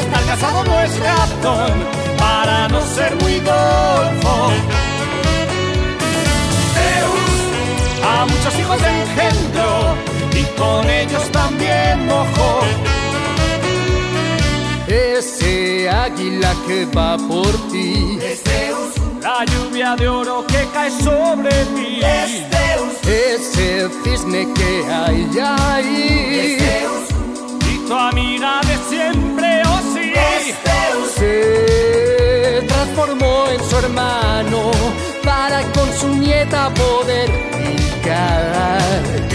estar 0.00 0.24
casado 0.24 0.64
no 0.64 0.80
es 0.80 0.98
razón 0.98 1.83
Muchos 8.54 8.60
hijos 8.60 8.78
engendró 8.82 9.96
y 10.32 10.44
con 10.58 10.88
ellos 10.88 11.30
también 11.32 12.06
mojó. 12.06 12.60
Ese 14.86 15.88
águila 15.90 16.54
que 16.66 16.84
va 16.86 17.16
por 17.16 17.50
ti. 17.70 18.18
Es 18.22 18.42
Zeus, 18.42 19.22
la 19.22 19.44
lluvia 19.44 19.96
de 19.96 20.08
oro 20.08 20.44
que 20.46 20.66
cae 20.72 20.90
sobre 21.02 21.50
ti. 21.74 22.00
Es 22.02 22.30
Zeus, 22.52 22.92
Ese 23.06 23.88
cisne 24.04 24.46
que 24.54 24.84
hay 24.92 25.28
ahí. 25.40 26.38
es 26.40 26.62
Zeus, 26.62 27.08
y 27.72 27.78
tu 27.88 27.94
amiga 27.94 28.60
de 28.68 28.76
siempre, 28.96 29.62
oh 29.66 29.80
sí. 29.94 30.12
Es 30.14 30.54
Zeus, 30.64 31.10
Se 31.16 32.62
transformó 32.68 33.46
en 33.48 33.68
su 33.68 33.76
hermano 33.78 34.70
para 35.24 35.62
con 35.72 35.92
su 35.98 36.08
nieta 36.08 36.72
poder 36.74 37.30
picar. 37.50 37.93
Y 38.14 39.33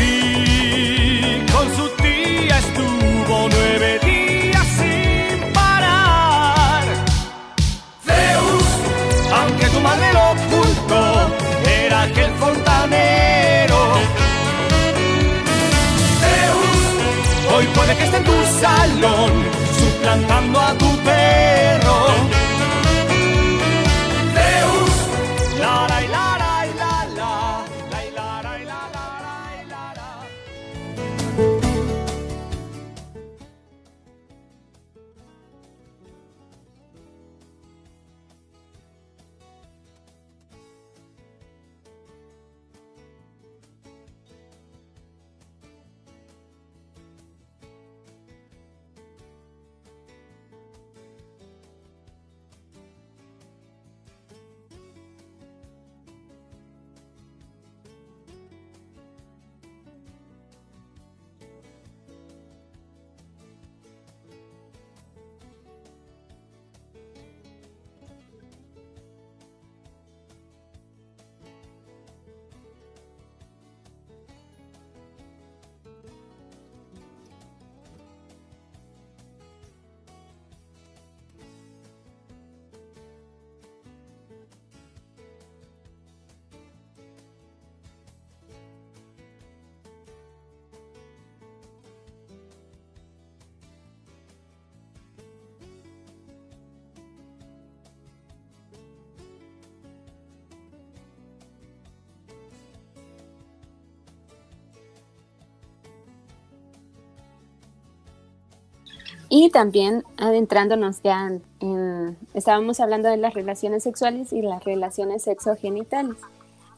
Y 109.29 109.51
también 109.51 110.03
adentrándonos 110.17 111.01
ya 111.03 111.29
en, 111.59 112.17
estábamos 112.33 112.79
hablando 112.79 113.09
de 113.09 113.17
las 113.17 113.35
relaciones 113.35 113.83
sexuales 113.83 114.33
y 114.33 114.41
las 114.41 114.63
relaciones 114.63 115.23
sexogenitales. 115.23 116.17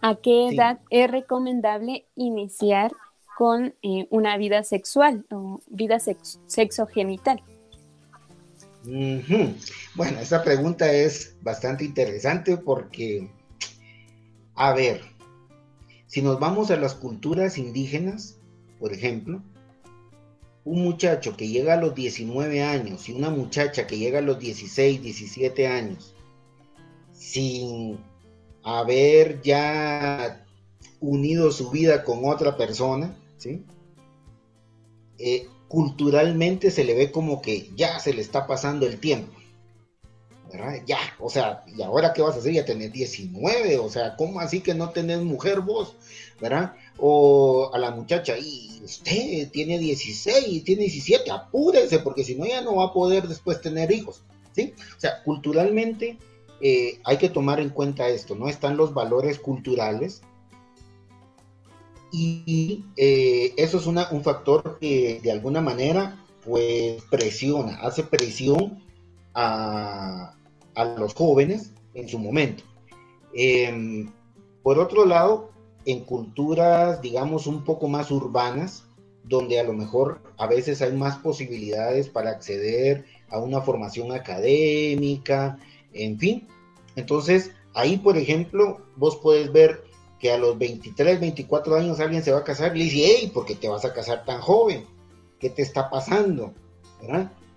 ¿A 0.02 0.16
qué 0.16 0.50
edad 0.50 0.80
es 0.90 1.10
recomendable 1.10 2.08
iniciar 2.16 2.92
con 3.38 3.74
eh, 3.82 4.08
una 4.10 4.38
vida 4.38 4.64
sexual 4.64 5.26
o 5.32 5.62
vida 5.68 6.00
sexogenital? 6.00 7.42
Bueno, 9.96 10.20
esa 10.20 10.44
pregunta 10.44 10.92
es 10.92 11.38
bastante 11.42 11.86
interesante 11.86 12.58
porque, 12.58 13.32
a 14.56 14.74
ver, 14.74 15.02
si 16.08 16.22
nos 16.22 16.40
vamos 16.40 16.72
a 16.72 16.78
las 16.78 16.96
culturas 16.96 17.58
indígenas, 17.58 18.40
por 18.80 18.92
ejemplo, 18.92 19.42
un 20.64 20.84
muchacho 20.84 21.36
que 21.36 21.48
llega 21.48 21.74
a 21.74 21.82
los 21.82 21.96
19 21.96 22.64
años 22.64 23.10
y 23.10 23.14
una 23.14 23.30
muchacha 23.30 23.88
que 23.88 23.98
llega 23.98 24.20
a 24.20 24.22
los 24.22 24.40
16, 24.40 25.02
17 25.02 25.68
años, 25.68 26.16
sin 27.14 28.00
haber 28.64 29.42
ya 29.42 30.46
unido 31.00 31.52
su 31.52 31.72
vida 31.72 32.04
con 32.04 32.26
otra 32.26 32.58
persona, 32.58 33.16
¿sí? 33.38 33.66
Eh, 35.18 35.48
culturalmente 35.68 36.70
se 36.70 36.84
le 36.84 36.94
ve 36.94 37.12
como 37.12 37.42
que 37.42 37.70
ya 37.76 38.00
se 38.00 38.14
le 38.14 38.22
está 38.22 38.46
pasando 38.46 38.86
el 38.86 39.00
tiempo. 39.00 39.32
¿verdad? 40.52 40.82
Ya, 40.86 41.00
o 41.20 41.30
sea, 41.30 41.64
¿y 41.68 41.82
ahora 41.82 42.14
qué 42.14 42.22
vas 42.22 42.36
a 42.36 42.40
hacer? 42.40 42.54
Ya 42.54 42.66
tenés 42.66 42.92
19, 42.92 43.78
o 43.78 43.90
sea, 43.90 44.16
¿cómo 44.16 44.40
así 44.40 44.62
que 44.62 44.74
no 44.74 44.90
tenés 44.90 45.22
mujer 45.22 45.62
vos? 45.62 45.96
¿Verdad? 46.42 46.74
O 46.98 47.72
a 47.74 47.80
la 47.80 47.92
muchacha, 47.92 48.38
y 48.38 48.82
usted 48.84 49.50
tiene 49.52 49.80
16, 49.80 50.64
tiene 50.64 50.84
17, 50.84 51.32
apúrese, 51.32 52.00
porque 52.00 52.24
si 52.24 52.36
no 52.36 52.46
ya 52.46 52.62
no 52.62 52.76
va 52.76 52.86
a 52.86 52.94
poder 52.94 53.28
después 53.28 53.62
tener 53.62 53.92
hijos, 53.92 54.24
¿sí? 54.54 54.74
O 54.96 55.00
sea, 55.00 55.24
culturalmente 55.24 56.18
eh, 56.62 57.00
hay 57.04 57.18
que 57.18 57.30
tomar 57.30 57.60
en 57.60 57.70
cuenta 57.70 58.08
esto, 58.08 58.36
¿no? 58.36 58.48
Están 58.48 58.78
los 58.78 58.94
valores 58.94 59.40
culturales 59.40 60.22
y 62.12 62.86
eh, 62.98 63.54
eso 63.58 63.78
es 63.78 63.88
una, 63.88 64.10
un 64.12 64.24
factor 64.24 64.78
que 64.80 65.20
de 65.24 65.32
alguna 65.32 65.62
manera 65.62 66.18
pues 66.46 67.02
presiona, 67.10 67.76
hace 67.82 68.04
presión 68.04 68.84
a, 69.34 70.36
a 70.76 70.86
los 70.86 71.14
jóvenes 71.14 71.72
en 71.94 72.10
su 72.10 72.20
momento. 72.20 72.64
Em, 73.34 74.12
por 74.64 74.80
otro 74.80 75.06
lado, 75.06 75.51
en 75.86 76.02
culturas, 76.02 77.02
digamos, 77.02 77.48
un 77.48 77.64
poco 77.64 77.88
más 77.88 78.12
urbanas, 78.12 78.84
donde 79.24 79.60
a 79.60 79.64
lo 79.64 79.74
mejor 79.74 80.22
a 80.38 80.48
veces 80.48 80.82
hay 80.82 80.94
más 80.94 81.18
posibilidades 81.18 82.10
para 82.10 82.32
acceder 82.32 83.06
a 83.30 83.40
una 83.40 83.62
formación 83.62 84.12
académica, 84.12 85.58
en 85.94 86.20
fin. 86.20 86.48
Entonces, 86.96 87.52
ahí, 87.74 87.98
por 87.98 88.18
ejemplo, 88.18 88.82
vos 88.96 89.18
puedes 89.22 89.52
ver 89.52 89.84
que 90.20 90.32
a 90.32 90.38
los 90.38 90.58
23, 90.58 91.20
24 91.20 91.76
años 91.76 92.00
alguien 92.00 92.24
se 92.24 92.32
va 92.32 92.40
a 92.40 92.44
casar 92.44 92.76
y 92.76 92.80
le 92.80 92.86
dice, 92.86 93.04
hey, 93.06 93.32
¿por 93.34 93.46
qué 93.46 93.56
te 93.56 93.68
vas 93.68 93.86
a 93.86 93.94
casar 93.94 94.24
tan 94.26 94.40
joven? 94.40 94.86
¿Qué 95.40 95.50
te 95.50 95.64
está 95.64 95.90
pasando? 95.90 96.54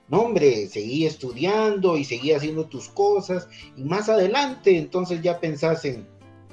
No, 0.08 0.20
hombre, 0.20 0.66
seguí 0.68 1.06
estudiando 1.06 1.96
y 1.96 2.04
seguí 2.04 2.32
haciendo 2.32 2.66
tus 2.66 2.88
cosas 2.88 3.48
y 3.76 3.84
más 3.84 4.08
adelante 4.08 4.78
entonces 4.78 5.20
ya 5.22 5.40
pensás 5.40 5.84
en, 5.84 6.06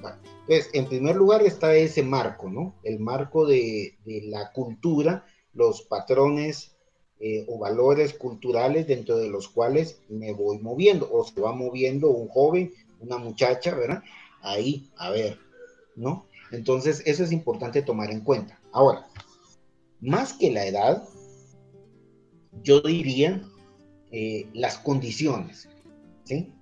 entonces, 0.09 0.69
en 0.73 0.87
primer 0.87 1.15
lugar 1.15 1.43
está 1.43 1.75
ese 1.75 2.03
marco, 2.03 2.49
¿no? 2.49 2.75
El 2.83 2.99
marco 2.99 3.45
de, 3.45 3.97
la 4.05 4.51
cultura, 4.51 5.25
los 5.53 5.83
patrones 5.83 6.75
eh, 7.19 7.45
o 7.47 7.59
valores 7.59 8.13
culturales 8.13 8.87
dentro 8.87 9.17
de 9.17 9.29
los 9.29 9.47
cuales 9.47 10.01
me 10.09 10.33
voy 10.33 10.59
moviendo, 10.59 11.09
o 11.11 11.23
se 11.23 11.39
va 11.39 11.53
moviendo 11.53 12.09
un 12.09 12.27
joven, 12.27 12.73
una 12.99 13.17
muchacha, 13.17 13.75
¿verdad? 13.75 14.03
Ahí, 14.41 14.89
a 14.97 15.11
ver, 15.11 15.37
¿no? 15.95 16.25
Entonces, 16.51 17.03
eso 17.05 17.23
es 17.23 17.31
importante 17.31 17.81
tomar 17.81 18.11
en 18.11 18.21
cuenta. 18.21 18.59
Ahora, 18.71 19.07
más 19.99 20.33
que 20.33 20.51
la 20.51 20.65
edad, 20.65 21.07
yo 22.63 22.81
diría 22.81 23.41
eh, 24.11 24.49
las 24.53 24.77
condiciones, 24.79 25.69
¿sí? 26.25 26.53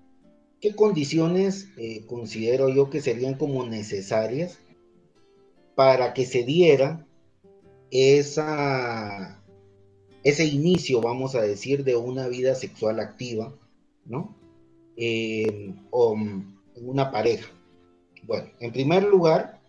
¿Qué 0.61 0.75
condiciones 0.75 1.69
eh, 1.77 2.05
considero 2.05 2.67
yo 2.69 2.89
que 2.89 2.99
serían 2.99 3.35
como 3.35 3.65
necesarias 3.65 4.59
para 5.75 6.13
que 6.13 6.25
se 6.25 6.43
diera 6.43 7.07
esa, 7.91 9.41
ese 10.23 10.45
inicio, 10.45 10.99
vamos 10.99 11.35
a 11.35 11.41
decir, 11.41 11.85
de 11.85 11.95
una 11.95 12.27
vida 12.27 12.55
sexual 12.55 12.99
activa, 12.99 13.53
¿no? 14.05 14.35
Eh, 14.97 15.73
o 15.91 16.13
en 16.15 16.57
una 16.75 17.09
pareja. 17.09 17.49
Bueno, 18.23 18.49
en 18.59 18.73
primer 18.73 19.03
lugar, 19.03 19.61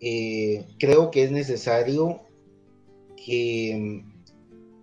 eh, 0.00 0.66
creo 0.78 1.10
que 1.10 1.24
es 1.24 1.30
necesario 1.30 2.20
que 3.16 4.04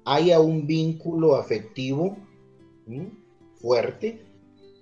haya 0.04 0.40
un 0.40 0.66
vínculo 0.66 1.36
afectivo 1.36 2.18
fuerte 3.60 4.27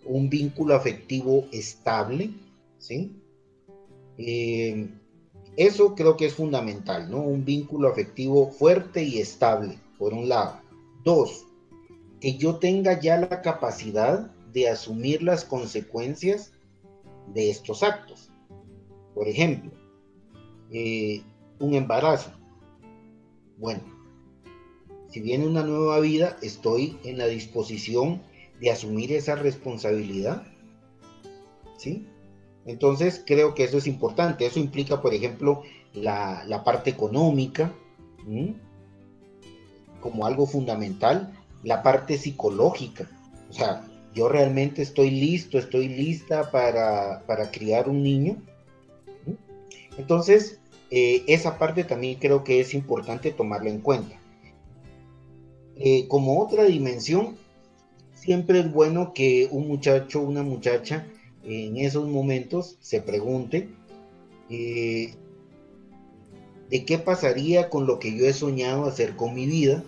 un 0.06 0.30
vínculo 0.30 0.76
afectivo 0.76 1.46
estable, 1.52 2.32
¿sí? 2.78 3.12
Eh, 4.18 4.88
eso 5.58 5.96
creo 5.96 6.18
que 6.18 6.26
es 6.26 6.34
fundamental, 6.34 7.10
¿no? 7.10 7.22
Un 7.22 7.46
vínculo 7.46 7.90
afectivo 7.90 8.52
fuerte 8.52 9.04
y 9.04 9.20
estable, 9.20 9.80
por 9.98 10.14
un 10.14 10.30
lado. 10.30 10.60
Dos, 11.04 11.46
que 12.20 12.38
yo 12.38 12.56
tenga 12.56 13.00
ya 13.00 13.18
la 13.18 13.42
capacidad 13.42 14.32
de 14.54 14.70
asumir 14.70 15.22
las 15.24 15.46
consecuencias 15.46 16.52
de 17.34 17.50
estos 17.50 17.84
actos. 17.84 18.30
Por 19.14 19.28
ejemplo, 19.28 19.72
eh, 20.72 21.22
un 21.60 21.74
embarazo. 21.74 22.32
Bueno, 23.58 23.82
si 25.10 25.22
viene 25.22 25.48
una 25.48 25.64
nueva 25.64 26.00
vida, 26.00 26.38
estoy 26.42 26.98
en 27.04 27.18
la 27.18 27.28
disposición 27.28 28.22
de 28.60 28.72
asumir 28.72 29.12
esa 29.14 29.36
responsabilidad. 29.36 30.44
¿Sí? 31.78 32.08
Entonces 32.66 33.24
creo 33.26 33.54
que 33.54 33.64
eso 33.64 33.78
es 33.78 33.88
importante. 33.88 34.46
Eso 34.46 34.60
implica, 34.60 35.02
por 35.02 35.14
ejemplo, 35.14 35.64
la, 35.94 36.64
parte 36.66 36.90
económica 36.90 37.72
como 40.02 40.26
algo 40.26 40.46
fundamental 40.46 41.34
la 41.66 41.84
parte 41.84 42.18
psicológica. 42.18 43.10
O 43.50 43.54
sea, 43.54 43.86
yo 44.14 44.30
realmente 44.30 44.82
estoy 44.82 45.10
listo, 45.10 45.58
estoy 45.58 45.90
lista 45.90 46.52
para, 46.52 47.52
criar 47.52 47.90
un 47.90 48.04
niño. 48.04 48.38
Entonces, 49.98 50.60
eh, 50.92 51.24
esa 51.28 51.58
parte 51.58 51.84
también 51.84 52.20
creo 52.20 52.44
que 52.44 52.62
es 52.62 52.74
importante 52.74 53.32
tomarla 53.32 53.72
en 53.72 53.82
cuenta. 53.82 54.16
Eh, 55.76 56.08
como 56.08 56.40
otra 56.40 56.64
dimensión, 56.64 57.36
siempre 58.16 58.60
es 58.60 58.72
bueno 58.72 59.14
que 59.14 59.48
un 59.52 59.68
muchacho 59.68 60.22
una 60.22 60.42
muchacha 60.42 61.06
en 61.44 61.78
esos 61.78 62.08
momentos 62.08 62.78
se 62.80 63.02
pregunte 63.02 63.70
eh, 64.50 65.14
de 66.70 66.86
qué 66.86 66.98
pasaría 66.98 67.70
con 67.70 67.86
lo 67.86 68.00
que 68.00 68.18
yo 68.18 68.26
he 68.26 68.34
soñado 68.34 68.86
hacer 68.86 69.16
con 69.16 69.36
mi 69.36 69.46
vida 69.46 69.84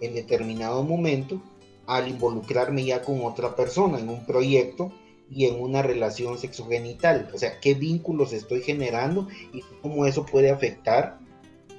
en 0.00 0.14
determinado 0.14 0.82
momento 0.82 1.40
al 1.86 2.08
involucrarme 2.08 2.84
ya 2.84 3.02
con 3.02 3.24
otra 3.24 3.54
persona 3.54 3.98
en 3.98 4.08
un 4.08 4.26
proyecto 4.26 4.92
y 5.30 5.46
en 5.46 5.60
una 5.60 5.82
relación 5.82 6.38
sexogenital. 6.38 7.30
O 7.34 7.38
sea, 7.38 7.60
qué 7.60 7.74
vínculos 7.74 8.32
estoy 8.32 8.62
generando 8.62 9.28
y 9.52 9.62
cómo 9.82 10.06
eso 10.06 10.26
puede 10.26 10.50
afectar 10.50 11.18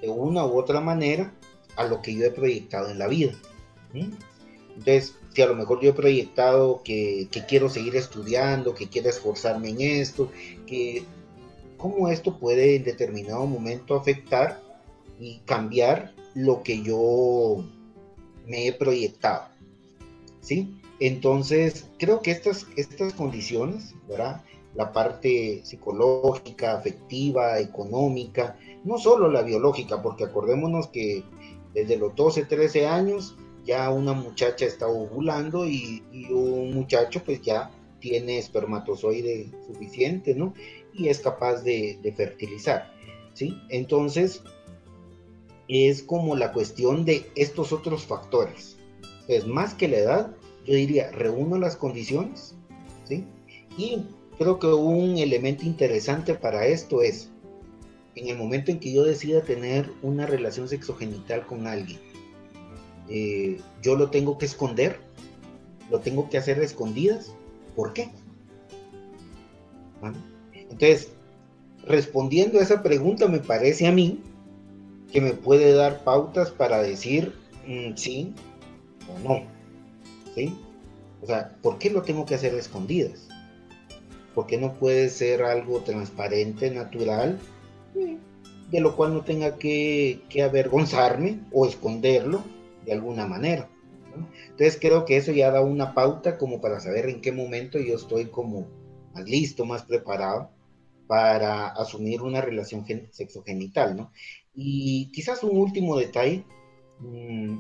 de 0.02 0.10
una 0.10 0.46
u 0.46 0.58
otra 0.58 0.82
manera 0.82 1.34
a 1.76 1.86
lo 1.86 2.02
que 2.02 2.16
yo 2.16 2.26
he 2.26 2.32
proyectado 2.32 2.90
en 2.90 3.00
la 3.00 3.08
vida. 3.08 3.34
Entonces, 3.94 5.16
si 5.36 5.42
a 5.42 5.48
lo 5.48 5.56
mejor 5.56 5.82
yo 5.82 5.90
he 5.90 5.94
proyectado 5.94 6.82
que, 6.82 7.28
quiero 7.50 7.68
seguir 7.68 7.98
estudiando, 7.98 8.74
que 8.74 8.88
quiero 8.88 9.10
esforzarme 9.10 9.70
en 9.72 9.82
esto, 9.82 10.32
que 10.66 11.04
cómo 11.76 12.08
esto 12.08 12.40
puede 12.40 12.78
en 12.78 12.86
determinado 12.86 13.46
momento 13.46 13.96
afectar 13.96 14.62
y 15.20 15.40
cambiar 15.40 16.14
lo 16.36 16.64
que 16.64 16.82
yo 16.82 17.66
me 18.48 18.68
he 18.68 18.72
proyectado. 18.72 19.50
¿Sí? 20.40 20.80
Entonces, 21.02 21.86
creo 21.98 22.22
que 22.22 22.32
estas, 22.32 22.66
estas 22.78 23.12
condiciones, 23.14 23.94
¿verdad? 24.08 24.42
La 24.74 24.94
parte 24.94 25.66
psicológica, 25.66 26.78
afectiva, 26.78 27.60
económica, 27.60 28.58
no 28.86 28.98
solo 29.00 29.30
la 29.30 29.42
biológica, 29.42 30.02
porque 30.02 30.24
acordémonos 30.24 30.88
que 30.88 31.24
desde 31.74 31.98
los 31.98 32.16
12, 32.16 32.46
13 32.46 32.88
años 32.88 33.36
ya 33.66 33.90
una 33.90 34.14
muchacha 34.14 34.66
está 34.66 34.88
ovulando 34.88 35.68
y, 35.68 36.04
un 36.30 36.74
muchacho 36.74 37.22
pues 37.24 37.42
ya 37.42 37.72
tiene 38.00 38.38
espermatozoide 38.38 39.50
suficiente, 39.66 40.36
¿no? 40.36 40.54
Y 40.94 41.10
es 41.10 41.20
capaz 41.20 41.64
de, 41.64 42.00
fertilizar, 42.16 42.94
¿sí? 43.34 43.58
Entonces, 43.70 44.44
es 45.68 46.04
como 46.04 46.36
la 46.36 46.52
cuestión 46.52 47.04
de 47.04 47.26
estos 47.36 47.74
otros 47.74 48.06
factores. 48.06 48.78
Es 49.28 49.48
más 49.48 49.74
que 49.74 49.88
la 49.88 49.98
edad, 49.98 50.36
yo 50.66 50.76
diría, 50.76 51.12
reúno 51.12 51.58
las 51.58 51.76
condiciones, 51.76 52.56
¿sí? 53.06 53.26
Y 53.78 54.04
creo 54.38 54.60
que 54.60 54.68
un 54.68 55.18
elemento 55.18 55.66
interesante 55.66 56.36
para 56.36 56.68
esto 56.68 57.02
es, 57.02 57.32
en 58.14 58.30
el 58.30 58.38
momento 58.38 58.72
en 58.72 58.80
que 58.80 58.94
yo 58.94 59.04
decida 59.04 59.42
tener 59.42 59.92
una 60.04 60.28
relación 60.28 60.70
sexogenital 60.70 61.46
con 61.48 61.66
alguien, 61.66 62.00
eh, 63.10 63.60
yo 63.82 63.96
lo 63.96 64.10
tengo 64.10 64.38
que 64.38 64.46
esconder, 64.46 65.00
lo 65.90 66.00
tengo 66.00 66.30
que 66.30 66.38
hacer 66.38 66.60
escondidas. 66.60 67.34
¿Por 67.76 67.94
qué? 67.94 68.10
Entonces, 70.54 71.10
respondiendo 71.86 72.60
a 72.60 72.64
esa 72.64 72.82
pregunta, 72.82 73.28
me 73.28 73.40
parece 73.40 73.88
a 73.88 73.92
mí 73.92 74.22
que 75.12 75.22
me 75.22 75.34
puede 75.34 75.74
dar 75.74 76.04
pautas 76.04 76.52
para 76.52 76.82
decir 76.82 77.34
mm, 77.68 77.96
sí 77.96 78.34
o 79.14 79.28
no. 79.28 79.44
¿Sí? 80.34 80.54
O 81.22 81.28
sea, 81.28 81.56
¿por 81.62 81.78
qué 81.78 81.90
lo 81.90 82.02
tengo 82.02 82.26
que 82.26 82.36
hacer 82.36 82.54
escondidas? 82.56 83.28
¿Por 84.34 84.48
qué 84.48 84.58
no 84.58 84.74
puede 84.74 85.10
ser 85.10 85.44
algo 85.44 85.80
transparente, 85.80 86.70
natural, 86.70 87.40
de 88.70 88.80
lo 88.82 88.96
cual 88.98 89.14
no 89.14 89.22
tenga 89.22 89.58
que 89.58 90.22
avergonzarme 90.44 91.40
o 91.54 91.66
esconderlo 91.66 92.44
de 92.86 92.94
alguna 92.94 93.26
manera. 93.26 93.70
Entonces 94.50 94.78
creo 94.80 95.06
que 95.06 95.18
eso 95.18 95.32
ya 95.32 95.52
da 95.52 95.62
una 95.62 95.94
pauta 95.94 96.38
como 96.38 96.62
para 96.62 96.80
saber 96.80 97.10
en 97.10 97.22
qué 97.22 97.32
momento 97.32 97.80
yo 97.80 97.96
estoy 97.96 98.26
como 98.26 98.68
más 99.14 99.28
listo, 99.28 99.66
más 99.66 99.84
preparado 99.84 100.50
para 101.08 101.68
asumir 101.68 102.22
una 102.22 102.42
relación 102.42 102.86
sexogenital, 103.12 103.96
¿no? 103.96 104.12
Y 104.54 105.12
quizás 105.12 105.44
un 105.44 105.58
último 105.58 105.98
detalle, 105.98 106.44
mm, 107.00 107.58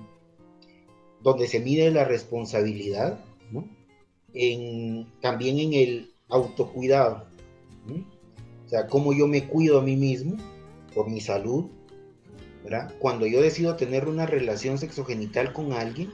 donde 1.21 1.47
se 1.47 1.59
mide 1.59 1.91
la 1.91 2.05
responsabilidad. 2.05 3.19
En, 4.37 5.07
también 5.21 5.59
en 5.59 5.73
el 5.73 6.11
autocuidado, 6.27 7.25
o 8.65 8.67
sea, 8.67 8.87
cómo 8.87 9.13
yo 9.13 9.27
me 9.27 9.47
cuido 9.47 9.79
a 9.79 9.81
mí 9.81 9.95
mismo 9.95 10.35
por 10.93 11.09
mi 11.09 11.21
salud, 11.21 11.67
cuando 12.99 13.25
yo 13.25 13.41
decido 13.41 13.75
tener 13.75 14.07
una 14.07 14.25
relación 14.25 14.77
sexogenital 14.77 15.53
con 15.53 15.73
alguien, 15.73 16.11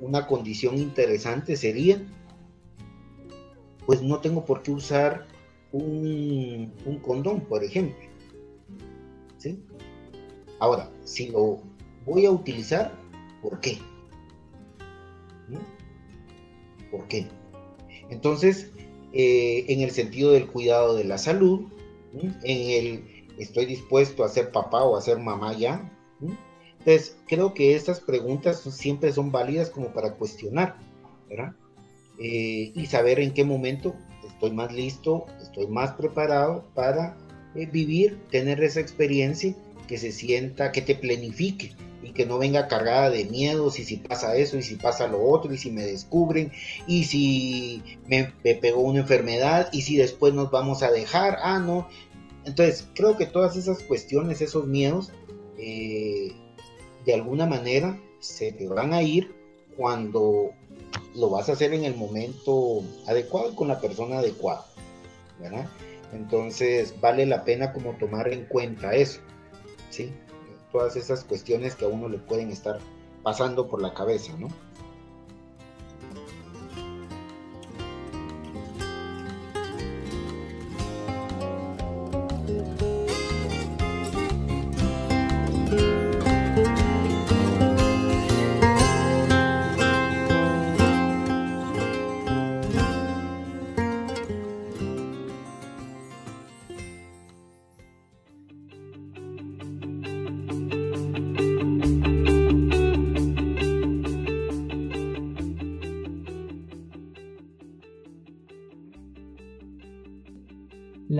una 0.00 0.26
condición 0.26 0.78
interesante 0.78 1.56
sería, 1.56 2.02
pues 3.86 4.02
no 4.02 4.20
tengo 4.20 4.44
por 4.44 4.62
qué 4.62 4.72
usar 4.72 5.26
un, 5.72 6.72
condón, 7.02 7.40
por 7.42 7.62
ejemplo. 7.62 8.04
¿Sí? 9.38 9.58
Ahora, 10.58 10.90
si 11.04 11.28
lo 11.28 11.60
voy 12.04 12.26
a 12.26 12.30
utilizar, 12.30 12.92
¿por 13.42 13.60
qué? 13.60 13.78
¿Por 16.90 17.06
qué? 17.08 17.26
Entonces, 18.10 18.70
eh, 19.12 19.66
en 19.68 19.80
el 19.80 19.90
sentido 19.90 20.32
del 20.32 20.46
cuidado 20.46 20.96
de 20.96 21.04
la 21.04 21.18
salud, 21.18 21.66
en 22.14 22.34
el 22.42 23.15
estoy 23.38 23.66
dispuesto 23.66 24.24
a 24.24 24.28
ser 24.28 24.50
papá 24.50 24.84
o 24.84 24.96
a 24.96 25.02
ser 25.02 25.18
mamá 25.18 25.56
ya. 25.56 25.90
Entonces, 26.78 27.16
creo 27.26 27.52
que 27.52 27.74
estas 27.74 28.00
preguntas 28.00 28.60
siempre 28.60 29.12
son 29.12 29.32
válidas 29.32 29.70
como 29.70 29.88
para 29.88 30.14
cuestionar, 30.14 30.76
¿verdad? 31.28 31.52
Eh, 32.18 32.72
y 32.74 32.86
saber 32.86 33.20
en 33.20 33.34
qué 33.34 33.44
momento 33.44 33.94
estoy 34.26 34.52
más 34.52 34.72
listo, 34.72 35.26
estoy 35.40 35.66
más 35.66 35.92
preparado 35.92 36.64
para 36.74 37.16
eh, 37.54 37.66
vivir, 37.66 38.18
tener 38.30 38.62
esa 38.62 38.80
experiencia 38.80 39.54
que 39.88 39.98
se 39.98 40.12
sienta, 40.12 40.72
que 40.72 40.82
te 40.82 40.94
planifique 40.94 41.72
y 42.02 42.10
que 42.10 42.26
no 42.26 42.38
venga 42.38 42.68
cargada 42.68 43.10
de 43.10 43.24
miedos 43.24 43.78
y 43.78 43.84
si 43.84 43.96
pasa 43.96 44.36
eso 44.36 44.56
y 44.56 44.62
si 44.62 44.76
pasa 44.76 45.06
lo 45.08 45.22
otro 45.22 45.52
y 45.52 45.58
si 45.58 45.70
me 45.70 45.82
descubren 45.82 46.52
y 46.86 47.04
si 47.04 47.82
me, 48.06 48.32
me 48.44 48.54
pegó 48.54 48.82
una 48.82 49.00
enfermedad 49.00 49.68
y 49.72 49.82
si 49.82 49.96
después 49.96 50.34
nos 50.34 50.50
vamos 50.50 50.82
a 50.82 50.90
dejar, 50.90 51.38
ah, 51.42 51.58
no, 51.58 51.88
entonces, 52.46 52.88
creo 52.94 53.16
que 53.16 53.26
todas 53.26 53.56
esas 53.56 53.82
cuestiones, 53.82 54.40
esos 54.40 54.66
miedos, 54.66 55.10
eh, 55.58 56.32
de 57.04 57.14
alguna 57.14 57.44
manera 57.44 58.00
se 58.20 58.52
te 58.52 58.68
van 58.68 58.94
a 58.94 59.02
ir 59.02 59.34
cuando 59.76 60.52
lo 61.16 61.28
vas 61.28 61.48
a 61.48 61.52
hacer 61.52 61.74
en 61.74 61.84
el 61.84 61.96
momento 61.96 62.82
adecuado 63.06 63.54
con 63.56 63.66
la 63.66 63.80
persona 63.80 64.18
adecuada, 64.18 64.64
¿verdad? 65.40 65.68
Entonces, 66.12 66.94
vale 67.00 67.26
la 67.26 67.44
pena 67.44 67.72
como 67.72 67.96
tomar 67.96 68.32
en 68.32 68.46
cuenta 68.46 68.94
eso, 68.94 69.20
¿sí? 69.90 70.12
Todas 70.70 70.94
esas 70.94 71.24
cuestiones 71.24 71.74
que 71.74 71.84
a 71.84 71.88
uno 71.88 72.08
le 72.08 72.18
pueden 72.18 72.50
estar 72.50 72.78
pasando 73.24 73.68
por 73.68 73.82
la 73.82 73.92
cabeza, 73.92 74.36
¿no? 74.38 74.48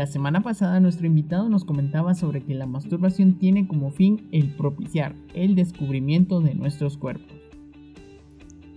La 0.07 0.12
semana 0.12 0.40
pasada 0.40 0.79
nuestro 0.79 1.09
invitado 1.09 1.49
nos 1.49 1.64
comentaba 1.64 2.14
sobre 2.14 2.40
que 2.40 2.55
la 2.55 2.66
masturbación 2.66 3.40
tiene 3.40 3.66
como 3.66 3.90
fin 3.90 4.29
el 4.31 4.55
propiciar 4.55 5.16
el 5.35 5.57
descubrimiento 5.57 6.40
de 6.40 6.55
nuestros 6.55 6.97
cuerpos. 6.97 7.37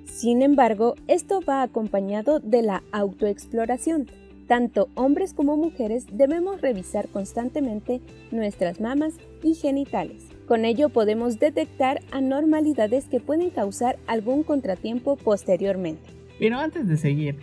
Sin 0.05 0.41
embargo, 0.41 0.95
esto 1.07 1.41
va 1.47 1.61
acompañado 1.61 2.39
de 2.39 2.63
la 2.63 2.81
autoexploración. 2.91 4.07
Tanto 4.47 4.89
hombres 4.95 5.35
como 5.35 5.55
mujeres 5.55 6.07
debemos 6.11 6.61
revisar 6.61 7.09
constantemente 7.09 8.01
nuestras 8.31 8.81
mamas 8.81 9.13
y 9.43 9.53
genitales, 9.53 10.29
Con 10.47 10.65
ello 10.65 10.89
podemos 10.89 11.37
detectar 11.37 12.01
anormalidades 12.11 13.05
que 13.05 13.19
pueden 13.19 13.51
causar 13.51 13.99
algún 14.07 14.41
contratiempo 14.41 15.15
posteriormente. 15.15 16.01
Pero 16.39 16.57
antes 16.57 16.87
de 16.87 16.97
seguir, 16.97 17.35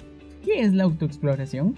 ¿qué 0.44 0.62
es 0.62 0.74
la 0.74 0.82
autoexploración? 0.82 1.76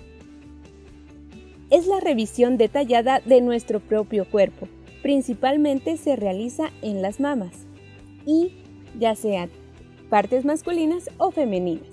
Es 1.70 1.86
la 1.86 2.00
revisión 2.00 2.56
detallada 2.56 3.20
de 3.20 3.42
nuestro 3.42 3.80
propio 3.80 4.24
cuerpo. 4.24 4.68
Principalmente 5.02 5.98
se 5.98 6.16
realiza 6.16 6.70
en 6.80 7.02
las 7.02 7.20
mamas 7.20 7.66
y 8.24 8.52
ya 8.98 9.14
sean 9.14 9.50
partes 10.08 10.46
masculinas 10.46 11.10
o 11.18 11.30
femeninas. 11.30 11.88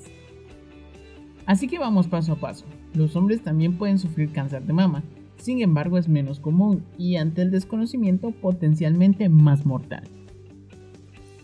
Así 1.45 1.67
que 1.67 1.77
vamos 1.77 2.07
paso 2.07 2.33
a 2.33 2.35
paso. 2.37 2.65
Los 2.93 3.17
hombres 3.17 3.43
también 3.43 3.77
pueden 3.77 3.99
sufrir 3.99 4.31
cáncer 4.31 4.63
de 4.63 4.71
mama, 4.71 5.03
sin 5.35 5.61
embargo 5.61 5.97
es 5.97 6.07
menos 6.07 6.39
común 6.39 6.85
y 6.97 7.17
ante 7.17 7.41
el 7.41 7.51
desconocimiento 7.51 8.31
potencialmente 8.31 9.27
más 9.27 9.65
mortal. 9.65 10.03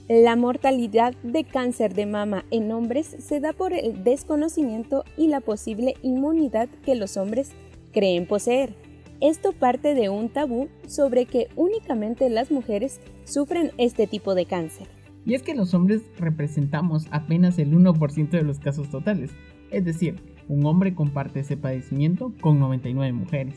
La 0.07 0.37
mortalidad 0.37 1.13
de 1.23 1.43
cáncer 1.43 1.93
de 1.93 2.05
mama 2.05 2.45
en 2.49 2.71
hombres 2.71 3.15
se 3.19 3.41
da 3.41 3.51
por 3.51 3.73
el 3.73 4.03
desconocimiento 4.05 5.03
y 5.17 5.27
la 5.27 5.41
posible 5.41 5.95
inmunidad 6.01 6.69
que 6.85 6.95
los 6.95 7.17
hombres 7.17 7.51
creen 7.91 8.25
poseer. 8.25 8.73
Esto 9.19 9.51
parte 9.53 9.93
de 9.93 10.09
un 10.09 10.29
tabú 10.29 10.69
sobre 10.87 11.25
que 11.25 11.47
únicamente 11.55 12.29
las 12.29 12.51
mujeres 12.51 12.99
sufren 13.23 13.71
este 13.77 14.07
tipo 14.07 14.33
de 14.33 14.45
cáncer. 14.45 14.87
Y 15.25 15.35
es 15.35 15.43
que 15.43 15.53
los 15.53 15.73
hombres 15.73 16.01
representamos 16.17 17.05
apenas 17.11 17.59
el 17.59 17.71
1% 17.71 18.29
de 18.29 18.41
los 18.43 18.59
casos 18.59 18.89
totales, 18.89 19.31
es 19.69 19.85
decir, 19.85 20.15
un 20.47 20.65
hombre 20.65 20.95
comparte 20.95 21.41
ese 21.41 21.57
padecimiento 21.57 22.33
con 22.41 22.59
99 22.59 23.13
mujeres. 23.13 23.55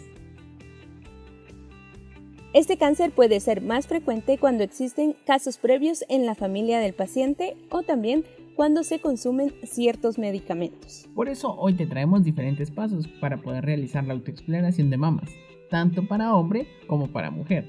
Este 2.52 2.76
cáncer 2.76 3.10
puede 3.10 3.40
ser 3.40 3.62
más 3.62 3.88
frecuente 3.88 4.38
cuando 4.38 4.62
existen 4.62 5.16
casos 5.26 5.58
previos 5.58 6.04
en 6.08 6.24
la 6.24 6.36
familia 6.36 6.78
del 6.78 6.94
paciente 6.94 7.56
o 7.68 7.82
también 7.82 8.24
cuando 8.56 8.82
se 8.82 9.00
consumen 9.00 9.52
ciertos 9.64 10.18
medicamentos. 10.18 11.08
Por 11.14 11.28
eso 11.28 11.54
hoy 11.56 11.74
te 11.74 11.86
traemos 11.86 12.24
diferentes 12.24 12.70
pasos 12.70 13.08
para 13.20 13.38
poder 13.38 13.64
realizar 13.64 14.04
la 14.04 14.14
autoexploración 14.14 14.90
de 14.90 14.96
mamas, 14.96 15.30
tanto 15.70 16.06
para 16.06 16.34
hombre 16.34 16.66
como 16.86 17.08
para 17.08 17.30
mujer. 17.30 17.68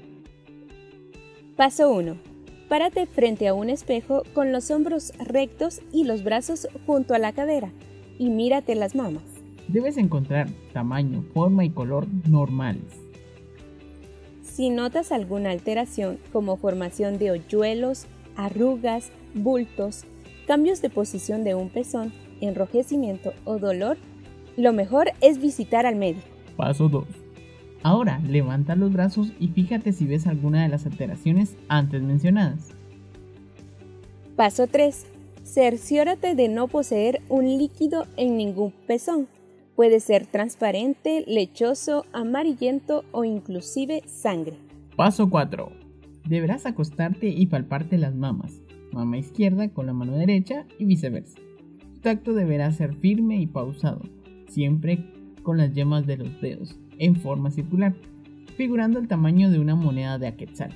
Paso 1.56 1.92
1. 1.92 2.16
Párate 2.68 3.06
frente 3.06 3.48
a 3.48 3.54
un 3.54 3.70
espejo 3.70 4.22
con 4.34 4.52
los 4.52 4.70
hombros 4.70 5.12
rectos 5.18 5.80
y 5.92 6.04
los 6.04 6.24
brazos 6.24 6.68
junto 6.86 7.14
a 7.14 7.18
la 7.18 7.32
cadera 7.32 7.72
y 8.18 8.30
mírate 8.30 8.74
las 8.74 8.94
mamas. 8.94 9.22
Debes 9.68 9.96
encontrar 9.96 10.48
tamaño, 10.72 11.24
forma 11.32 11.64
y 11.64 11.70
color 11.70 12.06
normales 12.28 13.06
si 14.56 14.70
notas 14.70 15.12
alguna 15.12 15.50
alteración 15.50 16.18
como 16.32 16.56
formación 16.56 17.18
de 17.18 17.30
hoyuelos, 17.30 18.06
arrugas, 18.36 19.10
bultos, 19.34 20.06
cambios 20.46 20.80
de 20.80 20.90
posición 20.90 21.44
de 21.44 21.54
un 21.54 21.68
pezón, 21.68 22.12
enrojecimiento 22.40 23.32
o 23.44 23.58
dolor, 23.58 23.98
lo 24.56 24.72
mejor 24.72 25.10
es 25.20 25.38
visitar 25.40 25.86
al 25.86 25.96
médico. 25.96 26.26
Paso 26.56 26.88
2. 26.88 27.04
Ahora 27.82 28.20
levanta 28.26 28.74
los 28.74 28.92
brazos 28.92 29.32
y 29.38 29.48
fíjate 29.48 29.92
si 29.92 30.06
ves 30.06 30.26
alguna 30.26 30.62
de 30.62 30.68
las 30.68 30.86
alteraciones 30.86 31.56
antes 31.68 32.02
mencionadas. 32.02 32.70
Paso 34.34 34.66
3. 34.66 35.06
Cerciórate 35.44 36.34
de 36.34 36.48
no 36.48 36.68
poseer 36.68 37.22
un 37.28 37.44
líquido 37.44 38.06
en 38.16 38.36
ningún 38.36 38.72
pezón. 38.86 39.28
Puede 39.76 40.00
ser 40.00 40.26
transparente, 40.26 41.22
lechoso, 41.26 42.06
amarillento 42.12 43.04
o 43.12 43.24
inclusive 43.24 44.02
sangre. 44.06 44.56
Paso 44.96 45.28
4. 45.30 45.70
Deberás 46.26 46.66
acostarte 46.66 47.28
y 47.28 47.46
palparte 47.46 47.98
las 47.98 48.14
mamas, 48.14 48.62
mama 48.96 49.18
izquierda 49.18 49.68
con 49.68 49.86
la 49.86 49.92
mano 49.92 50.16
derecha 50.16 50.66
y 50.78 50.86
viceversa. 50.86 51.38
Tu 51.94 52.00
tacto 52.00 52.34
deberá 52.34 52.72
ser 52.72 52.94
firme 52.94 53.38
y 53.38 53.46
pausado, 53.46 54.00
siempre 54.48 55.04
con 55.42 55.58
las 55.58 55.74
yemas 55.74 56.06
de 56.06 56.16
los 56.16 56.40
dedos, 56.40 56.76
en 56.98 57.16
forma 57.16 57.50
circular, 57.50 57.94
figurando 58.56 58.98
el 58.98 59.06
tamaño 59.06 59.50
de 59.50 59.60
una 59.60 59.74
moneda 59.74 60.18
de 60.18 60.26
aquetzal. 60.26 60.70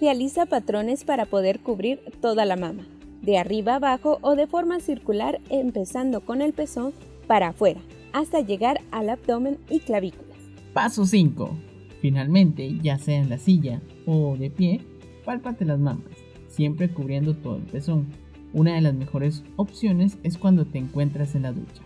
Realiza 0.00 0.46
patrones 0.46 1.04
para 1.04 1.26
poder 1.26 1.60
cubrir 1.60 2.00
toda 2.20 2.44
la 2.44 2.56
mama 2.56 2.84
de 3.22 3.38
arriba 3.38 3.76
abajo 3.76 4.18
o 4.20 4.34
de 4.36 4.46
forma 4.46 4.80
circular 4.80 5.40
empezando 5.48 6.20
con 6.20 6.42
el 6.42 6.52
pezón 6.52 6.92
para 7.26 7.48
afuera, 7.48 7.80
hasta 8.12 8.40
llegar 8.40 8.80
al 8.90 9.08
abdomen 9.08 9.58
y 9.70 9.80
clavículas. 9.80 10.36
Paso 10.74 11.06
5. 11.06 11.56
Finalmente, 12.00 12.78
ya 12.82 12.98
sea 12.98 13.18
en 13.18 13.30
la 13.30 13.38
silla 13.38 13.80
o 14.04 14.36
de 14.36 14.50
pie, 14.50 14.80
pálpate 15.24 15.64
las 15.64 15.78
mamas, 15.78 16.04
siempre 16.48 16.88
cubriendo 16.88 17.34
todo 17.34 17.56
el 17.56 17.62
pezón. 17.62 18.06
Una 18.52 18.74
de 18.74 18.80
las 18.80 18.94
mejores 18.94 19.42
opciones 19.56 20.18
es 20.22 20.38
cuando 20.38 20.64
te 20.64 20.78
encuentras 20.78 21.34
en 21.34 21.42
la 21.42 21.52
ducha. 21.52 21.82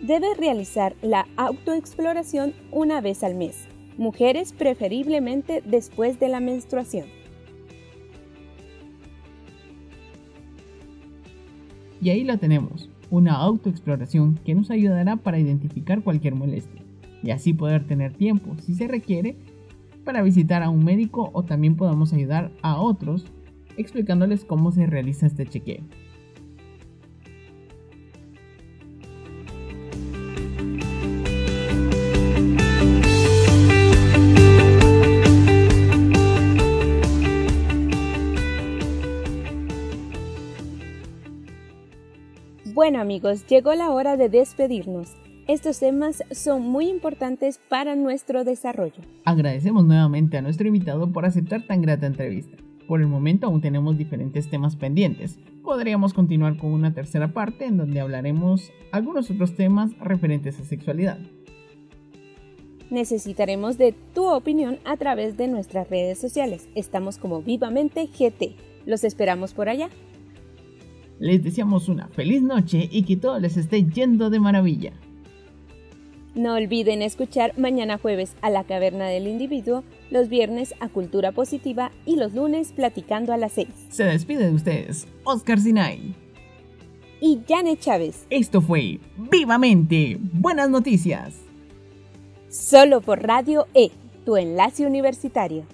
Debes 0.00 0.36
realizar 0.36 0.96
la 1.00 1.28
autoexploración 1.36 2.54
una 2.72 3.00
vez 3.00 3.22
al 3.22 3.36
mes, 3.36 3.68
mujeres 3.96 4.52
preferiblemente 4.52 5.62
después 5.64 6.18
de 6.18 6.28
la 6.28 6.40
menstruación. 6.40 7.06
Y 12.00 12.10
ahí 12.10 12.24
la 12.24 12.36
tenemos, 12.38 12.90
una 13.10 13.36
autoexploración 13.36 14.40
que 14.44 14.56
nos 14.56 14.72
ayudará 14.72 15.16
para 15.16 15.38
identificar 15.38 16.02
cualquier 16.02 16.34
molestia 16.34 16.82
y 17.22 17.30
así 17.30 17.52
poder 17.52 17.86
tener 17.86 18.12
tiempo, 18.12 18.56
si 18.60 18.74
se 18.74 18.88
requiere, 18.88 19.36
para 20.04 20.22
visitar 20.22 20.62
a 20.62 20.70
un 20.70 20.84
médico 20.84 21.30
o 21.32 21.44
también 21.44 21.76
podamos 21.76 22.12
ayudar 22.12 22.50
a 22.62 22.80
otros 22.80 23.24
explicándoles 23.76 24.44
cómo 24.44 24.72
se 24.72 24.86
realiza 24.86 25.26
este 25.26 25.46
chequeo. 25.46 25.82
Bueno 42.74 43.00
amigos, 43.00 43.46
llegó 43.46 43.74
la 43.74 43.90
hora 43.90 44.16
de 44.16 44.28
despedirnos. 44.28 45.21
Estos 45.48 45.80
temas 45.80 46.22
son 46.30 46.62
muy 46.62 46.88
importantes 46.88 47.58
para 47.68 47.96
nuestro 47.96 48.44
desarrollo. 48.44 49.02
Agradecemos 49.24 49.84
nuevamente 49.84 50.36
a 50.36 50.42
nuestro 50.42 50.68
invitado 50.68 51.10
por 51.10 51.24
aceptar 51.24 51.66
tan 51.66 51.82
grata 51.82 52.06
entrevista. 52.06 52.56
Por 52.86 53.00
el 53.00 53.08
momento 53.08 53.48
aún 53.48 53.60
tenemos 53.60 53.98
diferentes 53.98 54.48
temas 54.48 54.76
pendientes. 54.76 55.40
Podríamos 55.64 56.14
continuar 56.14 56.58
con 56.58 56.72
una 56.72 56.94
tercera 56.94 57.32
parte 57.32 57.64
en 57.64 57.76
donde 57.76 57.98
hablaremos 57.98 58.70
algunos 58.92 59.32
otros 59.32 59.56
temas 59.56 59.98
referentes 59.98 60.60
a 60.60 60.64
sexualidad. 60.64 61.18
Necesitaremos 62.90 63.78
de 63.78 63.96
tu 64.14 64.26
opinión 64.26 64.78
a 64.84 64.96
través 64.96 65.36
de 65.36 65.48
nuestras 65.48 65.90
redes 65.90 66.18
sociales. 66.18 66.68
Estamos 66.76 67.18
como 67.18 67.42
Vivamente 67.42 68.06
GT. 68.06 68.54
Los 68.86 69.02
esperamos 69.02 69.54
por 69.54 69.68
allá. 69.68 69.88
Les 71.18 71.42
deseamos 71.42 71.88
una 71.88 72.06
feliz 72.08 72.42
noche 72.42 72.88
y 72.92 73.02
que 73.02 73.16
todo 73.16 73.40
les 73.40 73.56
esté 73.56 73.82
yendo 73.84 74.30
de 74.30 74.38
maravilla. 74.38 74.92
No 76.34 76.54
olviden 76.54 77.02
escuchar 77.02 77.58
mañana 77.58 77.98
jueves 77.98 78.36
a 78.40 78.48
la 78.48 78.64
Caverna 78.64 79.06
del 79.06 79.26
Individuo, 79.26 79.84
los 80.10 80.30
viernes 80.30 80.74
a 80.80 80.88
Cultura 80.88 81.32
Positiva 81.32 81.92
y 82.06 82.16
los 82.16 82.32
lunes 82.32 82.72
platicando 82.72 83.34
a 83.34 83.36
las 83.36 83.52
6. 83.52 83.68
Se 83.90 84.04
despide 84.04 84.46
de 84.46 84.54
ustedes, 84.54 85.06
Oscar 85.24 85.60
Sinai. 85.60 86.14
Y 87.20 87.40
Janet 87.46 87.80
Chávez. 87.80 88.26
Esto 88.30 88.62
fue 88.62 88.98
Vivamente. 89.18 90.16
Buenas 90.20 90.70
noticias. 90.70 91.34
Solo 92.48 93.02
por 93.02 93.22
Radio 93.22 93.66
E, 93.74 93.90
tu 94.24 94.38
enlace 94.38 94.86
universitario. 94.86 95.66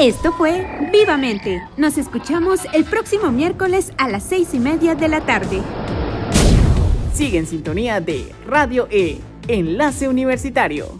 Esto 0.00 0.32
fue 0.32 0.66
Vivamente. 0.90 1.62
Nos 1.76 1.98
escuchamos 1.98 2.60
el 2.72 2.86
próximo 2.86 3.30
miércoles 3.30 3.92
a 3.98 4.08
las 4.08 4.22
seis 4.22 4.54
y 4.54 4.58
media 4.58 4.94
de 4.94 5.08
la 5.08 5.20
tarde. 5.26 5.60
Sigue 7.12 7.36
en 7.36 7.46
sintonía 7.46 8.00
de 8.00 8.32
Radio 8.46 8.88
E, 8.90 9.20
Enlace 9.46 10.08
Universitario. 10.08 10.99